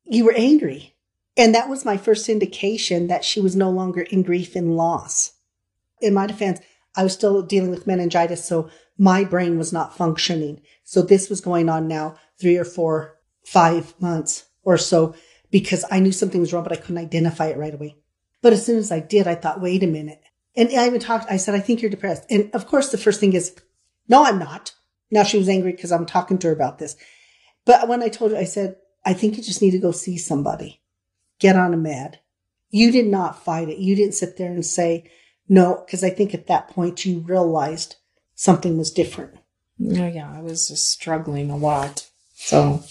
[0.05, 0.95] you were angry.
[1.37, 5.33] And that was my first indication that she was no longer in grief and loss.
[6.01, 6.59] In my defense,
[6.95, 8.69] I was still dealing with meningitis, so
[9.01, 10.61] my brain was not functioning.
[10.83, 15.15] So this was going on now three or four, five months or so
[15.49, 17.97] because I knew something was wrong, but I couldn't identify it right away.
[18.43, 20.21] But as soon as I did, I thought, wait a minute.
[20.55, 22.27] And I even talked, I said, I think you're depressed.
[22.29, 23.55] And of course, the first thing is,
[24.07, 24.75] no, I'm not.
[25.09, 26.95] Now she was angry because I'm talking to her about this.
[27.65, 30.19] But when I told her, I said, I think you just need to go see
[30.19, 30.79] somebody.
[31.39, 32.19] Get on a med.
[32.69, 33.79] You did not fight it.
[33.79, 35.09] You didn't sit there and say,
[35.49, 37.95] no, because I think at that point you realized
[38.41, 39.35] something was different.
[39.79, 42.07] Oh, yeah, I was just struggling a lot.
[42.33, 42.81] So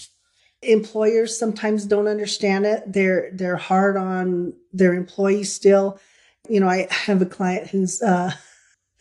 [0.61, 2.83] employers sometimes don't understand it.
[2.87, 5.99] They're they're hard on their employees still.
[6.47, 8.31] You know, I have a client who's uh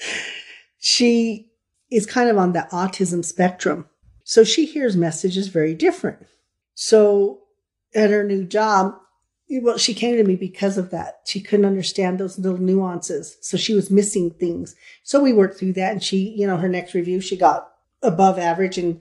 [0.79, 1.53] she
[1.89, 3.87] is kind of on the autism spectrum.
[4.25, 6.27] So she hears messages very different.
[6.75, 7.43] So
[7.95, 8.97] at her new job,
[9.51, 11.21] well, she came to me because of that.
[11.25, 13.37] She couldn't understand those little nuances.
[13.41, 14.77] So she was missing things.
[15.03, 17.69] So we worked through that and she, you know, her next review, she got
[18.03, 19.01] above average and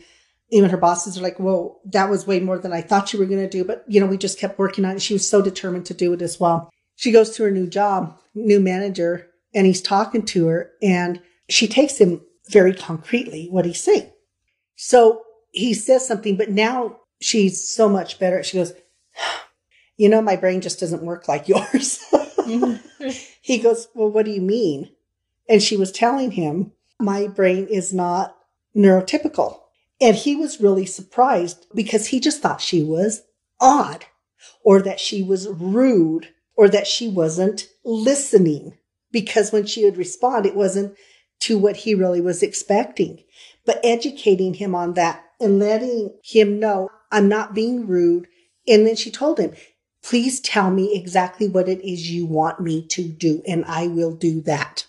[0.49, 3.25] even her bosses are like, whoa, that was way more than I thought you were
[3.25, 3.63] going to do.
[3.63, 5.01] But, you know, we just kept working on it.
[5.01, 6.71] She was so determined to do it as well.
[6.95, 11.67] She goes to her new job, new manager, and he's talking to her and she
[11.67, 14.11] takes him very concretely what he's saying.
[14.75, 18.41] So he says something, but now she's so much better.
[18.43, 18.73] She goes,
[19.99, 21.99] you know, my brain just doesn't work like yours.
[22.39, 23.09] Mm-hmm.
[23.41, 24.89] he goes, well, what do you mean?
[25.47, 28.35] And she was telling him, my brain is not
[28.75, 29.59] neurotypical.
[29.99, 33.23] And he was really surprised because he just thought she was
[33.59, 34.05] odd
[34.63, 38.77] or that she was rude or that she wasn't listening
[39.11, 40.95] because when she would respond, it wasn't
[41.41, 43.21] to what he really was expecting.
[43.65, 48.27] But educating him on that and letting him know I'm not being rude.
[48.65, 49.53] And then she told him,
[50.09, 54.15] please tell me exactly what it is you want me to do and I will
[54.15, 54.87] do that.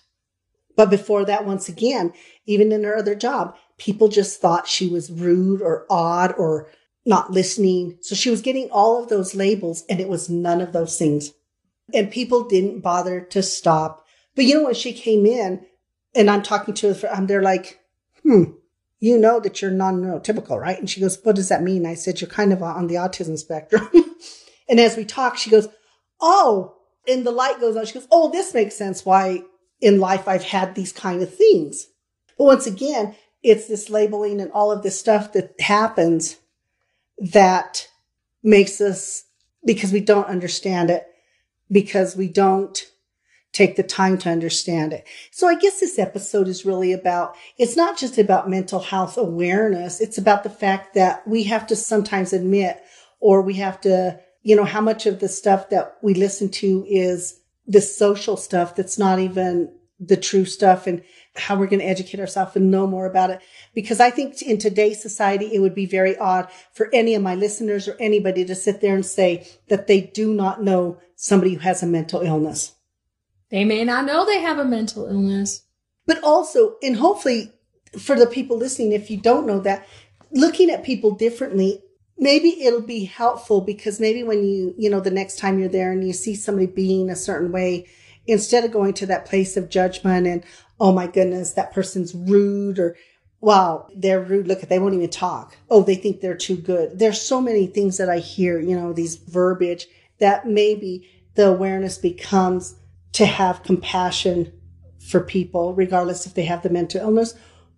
[0.75, 2.11] But before that, once again,
[2.47, 6.71] even in her other job, people just thought she was rude or odd or
[7.05, 7.99] not listening.
[8.01, 11.33] So she was getting all of those labels and it was none of those things.
[11.93, 14.03] And people didn't bother to stop.
[14.35, 15.63] But you know, when she came in
[16.15, 17.79] and I'm talking to her, I'm there like,
[18.23, 18.45] hmm,
[18.99, 20.79] you know that you're non-neurotypical, right?
[20.79, 21.85] And she goes, what does that mean?
[21.85, 23.87] I said, you're kind of on the autism spectrum.
[24.71, 25.67] and as we talk, she goes,
[26.19, 27.85] oh, and the light goes on.
[27.85, 29.43] She goes, oh, this makes sense why
[29.81, 31.87] in life I've had these kind of things.
[32.37, 36.37] But once again, it's this labeling and all of this stuff that happens
[37.17, 37.87] that
[38.41, 39.25] makes us,
[39.65, 41.05] because we don't understand it,
[41.69, 42.87] because we don't
[43.51, 45.05] take the time to understand it.
[45.31, 49.99] So I guess this episode is really about, it's not just about mental health awareness.
[49.99, 52.81] It's about the fact that we have to sometimes admit,
[53.19, 56.85] or we have to, you know, how much of the stuff that we listen to
[56.87, 61.03] is the social stuff that's not even the true stuff and
[61.35, 63.39] how we're going to educate ourselves and know more about it.
[63.75, 67.35] Because I think in today's society, it would be very odd for any of my
[67.35, 71.59] listeners or anybody to sit there and say that they do not know somebody who
[71.59, 72.73] has a mental illness.
[73.51, 75.63] They may not know they have a mental illness.
[76.07, 77.53] But also, and hopefully
[77.99, 79.87] for the people listening, if you don't know that,
[80.31, 81.83] looking at people differently,
[82.21, 85.91] maybe it'll be helpful because maybe when you, you know, the next time you're there
[85.91, 87.87] and you see somebody being a certain way,
[88.27, 90.45] instead of going to that place of judgment and,
[90.79, 92.95] oh my goodness, that person's rude or,
[93.41, 94.47] wow, they're rude.
[94.47, 95.57] Look, at they won't even talk.
[95.69, 96.99] Oh, they think they're too good.
[96.99, 99.87] There's so many things that I hear, you know, these verbiage
[100.19, 102.75] that maybe the awareness becomes
[103.13, 104.53] to have compassion
[104.99, 107.33] for people, regardless if they have the mental illness,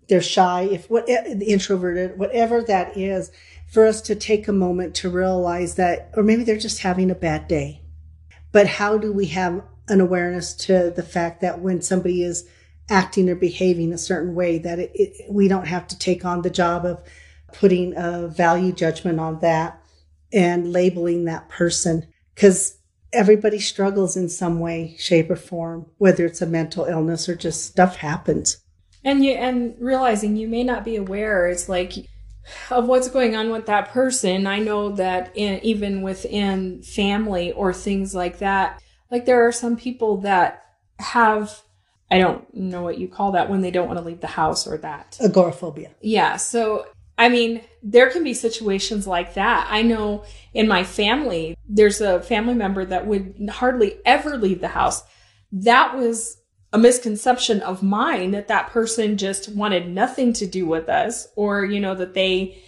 [0.09, 3.31] they're shy, if what eh, introverted, whatever that is,
[3.73, 7.15] for us to take a moment to realize that, or maybe they're just having a
[7.15, 7.81] bad day.
[8.51, 12.47] But how do we have an awareness to the fact that when somebody is
[12.87, 16.43] acting or behaving a certain way, that it, it, we don't have to take on
[16.43, 17.03] the job of
[17.51, 19.81] putting a value judgment on that
[20.31, 22.05] and labeling that person
[22.35, 22.77] because
[23.11, 27.65] everybody struggles in some way, shape, or form, whether it's a mental illness or just
[27.65, 28.57] stuff happens.
[29.03, 32.07] And you and realizing you may not be aware, it's like
[32.69, 34.47] of what's going on with that person.
[34.47, 39.77] I know that in, even within family or things like that, like there are some
[39.77, 40.65] people that
[40.99, 41.61] have
[42.11, 44.67] I don't know what you call that when they don't want to leave the house
[44.67, 45.17] or that.
[45.19, 45.91] Agoraphobia.
[46.01, 46.37] Yeah.
[46.37, 46.85] So
[47.17, 49.67] I mean, there can be situations like that.
[49.69, 54.67] I know in my family, there's a family member that would hardly ever leave the
[54.69, 55.03] house.
[55.51, 56.37] That was
[56.73, 61.63] a misconception of mine that that person just wanted nothing to do with us or,
[61.63, 62.61] you know, that they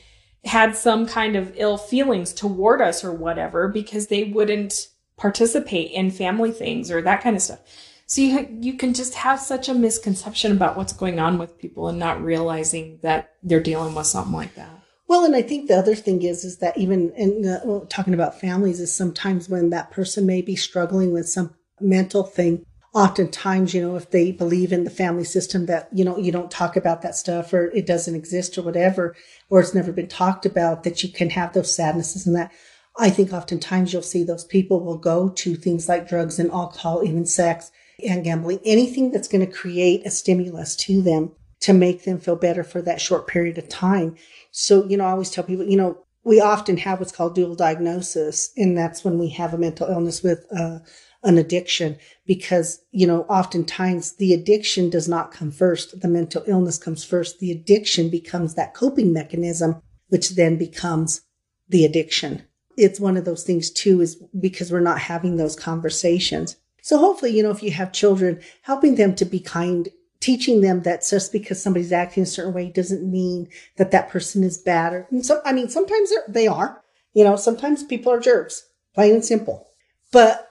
[0.45, 6.11] had some kind of ill feelings toward us or whatever because they wouldn't participate in
[6.11, 7.59] family things or that kind of stuff.
[8.05, 11.87] So you you can just have such a misconception about what's going on with people
[11.87, 14.69] and not realizing that they're dealing with something like that.
[15.07, 18.13] Well, and I think the other thing is is that even in uh, well, talking
[18.13, 22.65] about families is sometimes when that person may be struggling with some mental thing.
[22.95, 26.49] Oftentimes, you know, if they believe in the family system that you know you don't
[26.49, 29.15] talk about that stuff or it doesn't exist or whatever,
[29.49, 32.51] or it's never been talked about, that you can have those sadnesses and that
[32.97, 37.03] I think oftentimes you'll see those people will go to things like drugs and alcohol,
[37.03, 37.71] even sex
[38.07, 41.31] and gambling, anything that's going to create a stimulus to them
[41.61, 44.15] to make them feel better for that short period of time.
[44.51, 47.55] So, you know, I always tell people, you know, we often have what's called dual
[47.55, 50.79] diagnosis, and that's when we have a mental illness with uh,
[51.25, 55.99] an addiction because, you know, oftentimes the addiction does not come first.
[55.99, 57.39] The mental illness comes first.
[57.39, 61.21] The addiction becomes that coping mechanism, which then becomes
[61.67, 62.43] the addiction.
[62.77, 66.55] It's one of those things too, is because we're not having those conversations.
[66.81, 70.83] So hopefully, you know, if you have children, helping them to be kind, teaching them
[70.83, 73.47] that just because somebody's acting a certain way doesn't mean
[73.77, 74.93] that that person is bad.
[74.93, 79.25] Or, so, I mean, sometimes they are, you know, sometimes people are jerks, plain and
[79.25, 79.69] simple.
[80.11, 80.47] But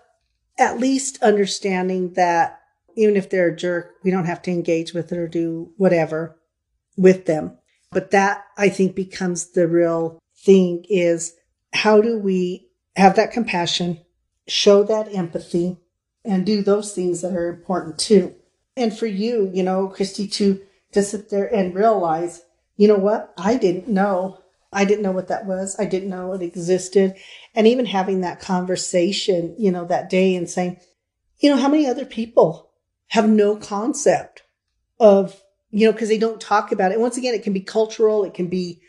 [0.58, 2.60] at least understanding that
[2.96, 6.38] even if they're a jerk, we don't have to engage with it or do whatever
[6.96, 7.58] with them.
[7.90, 11.34] But that I think becomes the real thing is
[11.72, 14.00] how do we have that compassion,
[14.46, 15.78] show that empathy,
[16.24, 18.34] and do those things that are important too.
[18.76, 20.60] And for you, you know, Christy, to
[20.92, 22.42] to sit there and realize,
[22.76, 24.38] you know what, I didn't know.
[24.74, 25.76] I didn't know what that was.
[25.78, 27.14] I didn't know it existed.
[27.54, 30.78] And even having that conversation, you know, that day and saying,
[31.38, 32.70] you know, how many other people
[33.08, 34.42] have no concept
[34.98, 37.00] of, you know, because they don't talk about it.
[37.00, 38.80] Once again, it can be cultural, it can be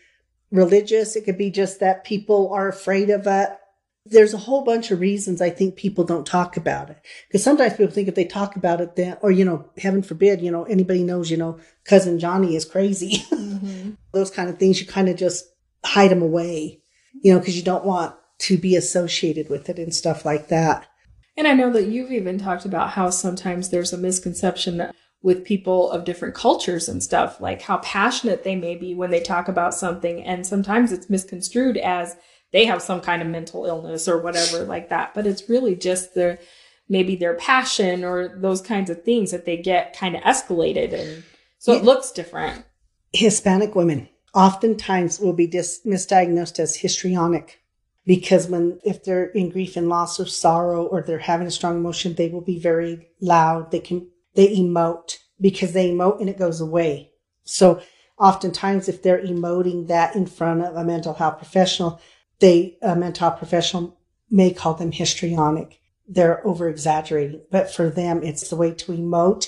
[0.51, 3.49] religious, it could be just that people are afraid of it.
[4.07, 6.97] There's a whole bunch of reasons I think people don't talk about it.
[7.27, 10.41] Because sometimes people think if they talk about it, then, or, you know, heaven forbid,
[10.41, 13.23] you know, anybody knows, you know, cousin Johnny is crazy.
[13.55, 13.91] Mm-hmm.
[14.11, 15.45] Those kind of things, you kind of just
[15.85, 16.81] hide them away,
[17.21, 20.87] you know, because you don't want to be associated with it and stuff like that.
[21.37, 25.89] And I know that you've even talked about how sometimes there's a misconception with people
[25.91, 29.73] of different cultures and stuff, like how passionate they may be when they talk about
[29.73, 30.23] something.
[30.23, 32.15] And sometimes it's misconstrued as
[32.51, 35.13] they have some kind of mental illness or whatever like that.
[35.13, 36.39] But it's really just their
[36.87, 40.93] maybe their passion or those kinds of things that they get kind of escalated.
[40.93, 41.23] And
[41.57, 41.79] so yeah.
[41.79, 42.63] it looks different.
[43.11, 47.61] Hispanic women oftentimes will be dis- misdiagnosed as histrionic.
[48.05, 51.77] Because when if they're in grief and loss or sorrow or they're having a strong
[51.77, 53.71] emotion they will be very loud.
[53.71, 57.11] They can they emote because they emote and it goes away.
[57.45, 57.81] So
[58.19, 61.99] oftentimes if they're emoting that in front of a mental health professional
[62.39, 63.97] they a mental health professional
[64.29, 65.79] may call them histrionic.
[66.07, 69.47] They're over exaggerating but for them it's the way to emote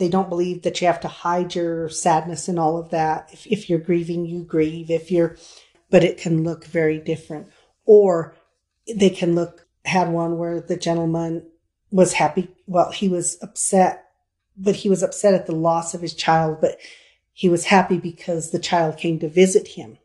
[0.00, 3.28] they don't believe that you have to hide your sadness and all of that.
[3.32, 4.90] If, if you're grieving, you grieve.
[4.90, 5.36] If you're,
[5.90, 7.48] but it can look very different.
[7.84, 8.34] Or
[8.92, 11.46] they can look, had one where the gentleman
[11.90, 12.48] was happy.
[12.66, 14.06] Well, he was upset,
[14.56, 16.78] but he was upset at the loss of his child, but
[17.32, 19.98] he was happy because the child came to visit him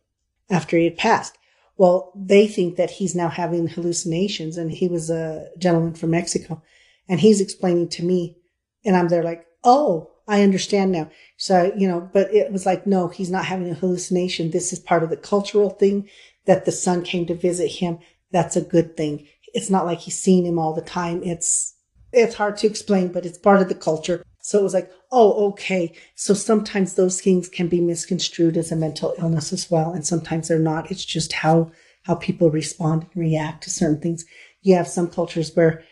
[0.49, 1.37] after he had passed.
[1.77, 6.61] Well, they think that he's now having hallucinations and he was a gentleman from Mexico
[7.07, 8.37] and he's explaining to me
[8.85, 11.09] and I'm there like, oh, I understand now.
[11.37, 14.51] So, you know, but it was like, no, he's not having a hallucination.
[14.51, 16.09] This is part of the cultural thing
[16.45, 17.99] that the son came to visit him.
[18.31, 19.27] That's a good thing.
[19.53, 21.21] It's not like he's seen him all the time.
[21.23, 21.75] It's,
[22.13, 24.23] it's hard to explain, but it's part of the culture.
[24.41, 25.93] So it was like, oh, okay.
[26.15, 29.91] So sometimes those things can be misconstrued as a mental illness as well.
[29.91, 30.91] And sometimes they're not.
[30.91, 31.71] It's just how,
[32.03, 34.25] how people respond and react to certain things.
[34.61, 35.83] You have some cultures where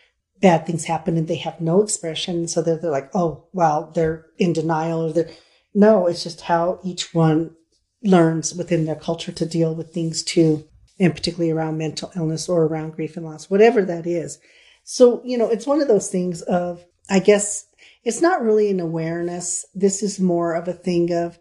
[0.44, 2.46] bad things happen and they have no expression.
[2.46, 5.30] So they're, they're like, oh, well, they're in denial or they're,
[5.72, 7.56] no, it's just how each one
[8.02, 10.68] learns within their culture to deal with things too,
[11.00, 14.38] and particularly around mental illness or around grief and loss, whatever that is.
[14.82, 17.64] So, you know, it's one of those things of, I guess
[18.04, 19.64] it's not really an awareness.
[19.74, 21.38] This is more of a thing of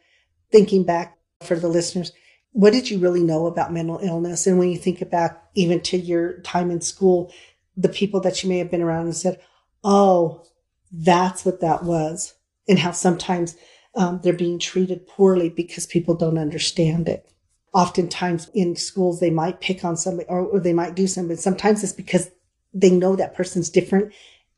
[0.49, 2.13] thinking back for the listeners.
[2.53, 4.47] What did you really know about mental illness?
[4.47, 7.33] And when you think about even to your time in school,
[7.75, 9.39] the people that you may have been around and said,
[9.83, 10.43] Oh,
[10.91, 12.35] that's what that was.
[12.67, 13.57] And how sometimes
[13.95, 17.29] um, they're being treated poorly because people don't understand it.
[17.73, 21.35] Oftentimes in schools, they might pick on somebody or, or they might do something.
[21.35, 22.29] Sometimes it's because
[22.73, 24.13] they know that person's different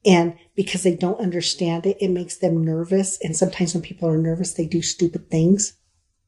[0.06, 3.18] and because they don't understand it, it makes them nervous.
[3.24, 5.74] And sometimes when people are nervous, they do stupid things.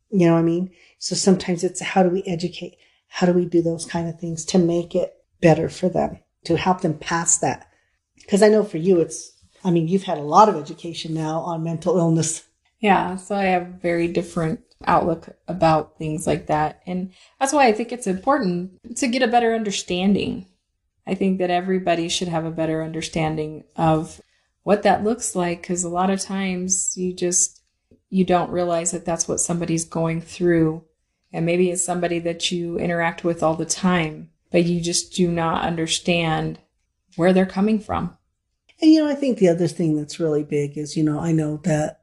[0.09, 0.71] You know what I mean?
[0.97, 2.77] So sometimes it's how do we educate?
[3.07, 6.19] How do we do those kind of things to make it better for them?
[6.47, 7.67] To help them pass that.
[8.15, 9.31] Because I know for you, it's,
[9.63, 12.43] I mean, you've had a lot of education now on mental illness.
[12.79, 16.81] Yeah, so I have very different outlook about things like that.
[16.85, 20.45] And that's why I think it's important to get a better understanding.
[21.05, 24.21] I think that everybody should have a better understanding of
[24.63, 27.61] what that looks like because a lot of times you just
[28.09, 30.83] you don't realize that that's what somebody's going through
[31.31, 35.29] and maybe it's somebody that you interact with all the time but you just do
[35.29, 36.59] not understand
[37.15, 38.17] where they're coming from.
[38.81, 41.31] And you know, I think the other thing that's really big is, you know, I
[41.31, 42.01] know that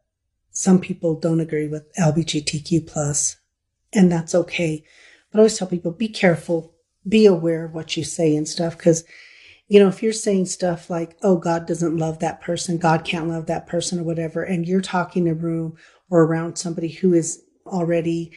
[0.50, 3.36] some people don't agree with LGBTQ plus,
[3.92, 4.84] and that's okay.
[5.30, 6.74] But I always tell people, be careful,
[7.08, 8.76] be aware of what you say and stuff.
[8.78, 9.04] Cause,
[9.68, 13.28] you know, if you're saying stuff like, oh, God doesn't love that person, God can't
[13.28, 15.76] love that person or whatever, and you're talking in a room
[16.10, 18.32] or around somebody who is already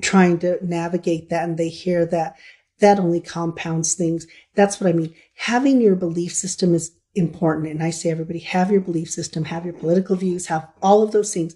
[0.00, 2.36] trying to navigate that and they hear that,
[2.80, 4.26] that only compounds things.
[4.54, 5.14] That's what I mean.
[5.36, 7.68] Having your belief system is important.
[7.68, 11.12] And I say, everybody have your belief system, have your political views, have all of
[11.12, 11.54] those things,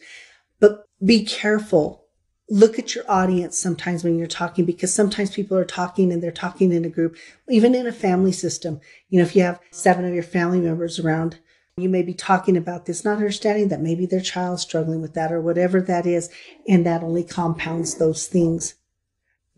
[0.60, 2.04] but be careful.
[2.50, 6.30] Look at your audience sometimes when you're talking because sometimes people are talking and they're
[6.30, 7.16] talking in a group,
[7.48, 8.80] even in a family system.
[9.08, 11.38] You know, if you have seven of your family members around,
[11.76, 15.32] you may be talking about this, not understanding that maybe their child's struggling with that
[15.32, 16.28] or whatever that is.
[16.68, 18.74] And that only compounds those things.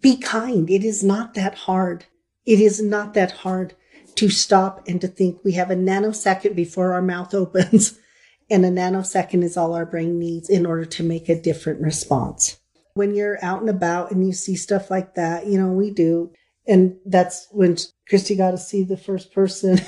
[0.00, 0.68] Be kind.
[0.70, 2.06] It is not that hard.
[2.44, 3.74] It is not that hard
[4.16, 7.98] to stop and to think we have a nanosecond before our mouth opens.
[8.48, 12.60] And a nanosecond is all our brain needs in order to make a different response.
[12.94, 16.30] When you're out and about and you see stuff like that, you know, we do.
[16.64, 17.76] And that's when
[18.08, 19.80] Christy got to see the first person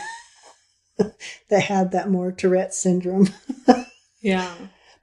[0.99, 3.29] that had that more Tourette syndrome.
[4.21, 4.53] yeah.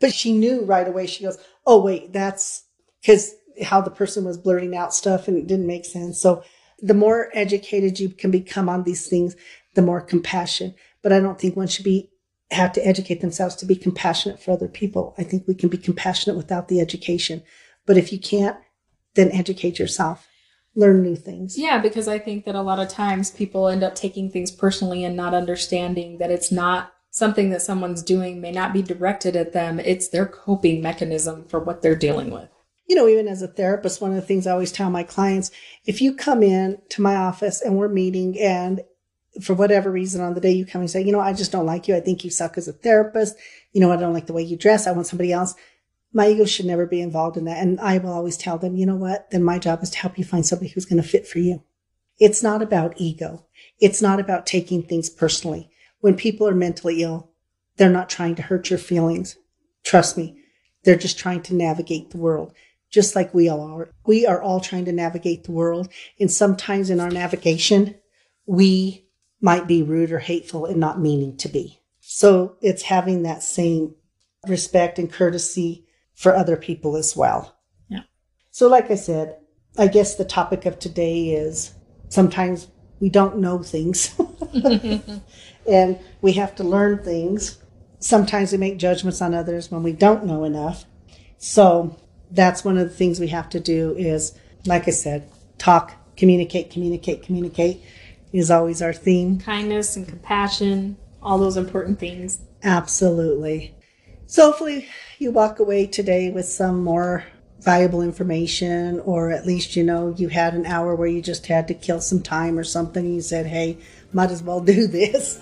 [0.02, 1.08] But she knew right away.
[1.08, 2.66] She goes, Oh, wait, that's
[3.02, 3.34] because
[3.64, 6.20] how the person was blurting out stuff and it didn't make sense.
[6.20, 6.44] So
[6.80, 9.36] the more educated you can become on these things,
[9.76, 10.76] the more compassion.
[11.02, 12.10] But I don't think one should be
[12.52, 15.16] have to educate themselves to be compassionate for other people.
[15.18, 17.42] I think we can be compassionate without the education.
[17.86, 18.58] But if you can't,
[19.16, 20.28] then educate yourself.
[20.76, 21.58] Learn new things.
[21.58, 25.04] Yeah, because I think that a lot of times people end up taking things personally
[25.04, 29.54] and not understanding that it's not something that someone's doing may not be directed at
[29.54, 29.80] them.
[29.80, 32.50] It's their coping mechanism for what they're dealing with
[32.88, 35.52] you know, even as a therapist, one of the things I always tell my clients,
[35.86, 38.82] if you come in to my office and we're meeting and
[39.42, 41.66] for whatever reason on the day you come and say, you know, I just don't
[41.66, 41.96] like you.
[41.96, 43.36] I think you suck as a therapist.
[43.74, 44.88] You know, I don't like the way you dress.
[44.88, 45.56] I want somebody else.
[46.14, 47.58] My ego should never be involved in that.
[47.58, 49.30] And I will always tell them, you know what?
[49.32, 51.64] Then my job is to help you find somebody who's going to fit for you.
[52.18, 53.46] It's not about ego.
[53.82, 55.70] It's not about taking things personally.
[56.00, 57.32] When people are mentally ill,
[57.76, 59.36] they're not trying to hurt your feelings.
[59.84, 60.40] Trust me.
[60.86, 62.54] They're just trying to navigate the world
[62.90, 63.90] just like we all are.
[64.06, 65.90] We are all trying to navigate the world.
[66.20, 67.96] And sometimes in our navigation,
[68.46, 69.08] we
[69.42, 71.80] might be rude or hateful and not meaning to be.
[72.00, 73.96] So it's having that same
[74.48, 77.58] respect and courtesy for other people as well.
[77.90, 78.04] Yeah.
[78.52, 79.38] So, like I said,
[79.78, 81.74] I guess the topic of today is
[82.10, 82.68] sometimes
[83.00, 84.16] we don't know things
[85.70, 87.62] and we have to learn things.
[88.00, 90.86] Sometimes we make judgments on others when we don't know enough.
[91.38, 91.98] So,
[92.36, 96.70] that's one of the things we have to do is, like I said, talk, communicate,
[96.70, 97.82] communicate, communicate
[98.34, 99.40] is always our theme.
[99.40, 102.40] Kindness and compassion, all those important things.
[102.64, 103.74] Absolutely.
[104.28, 104.88] So hopefully
[105.20, 107.26] you walk away today with some more
[107.62, 111.68] valuable information, or at least you know you had an hour where you just had
[111.68, 113.14] to kill some time or something.
[113.14, 113.78] You said, hey,
[114.14, 115.40] might as well do this.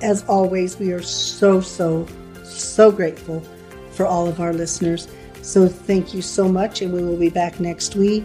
[0.00, 2.06] As always, we are so, so,
[2.44, 3.42] so grateful
[3.92, 5.08] for all of our listeners.
[5.42, 8.24] So thank you so much, and we will be back next week.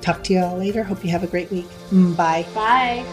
[0.00, 0.82] Talk to you all later.
[0.82, 1.66] Hope you have a great week.
[1.90, 2.46] Mm, bye.
[2.54, 3.04] Bye.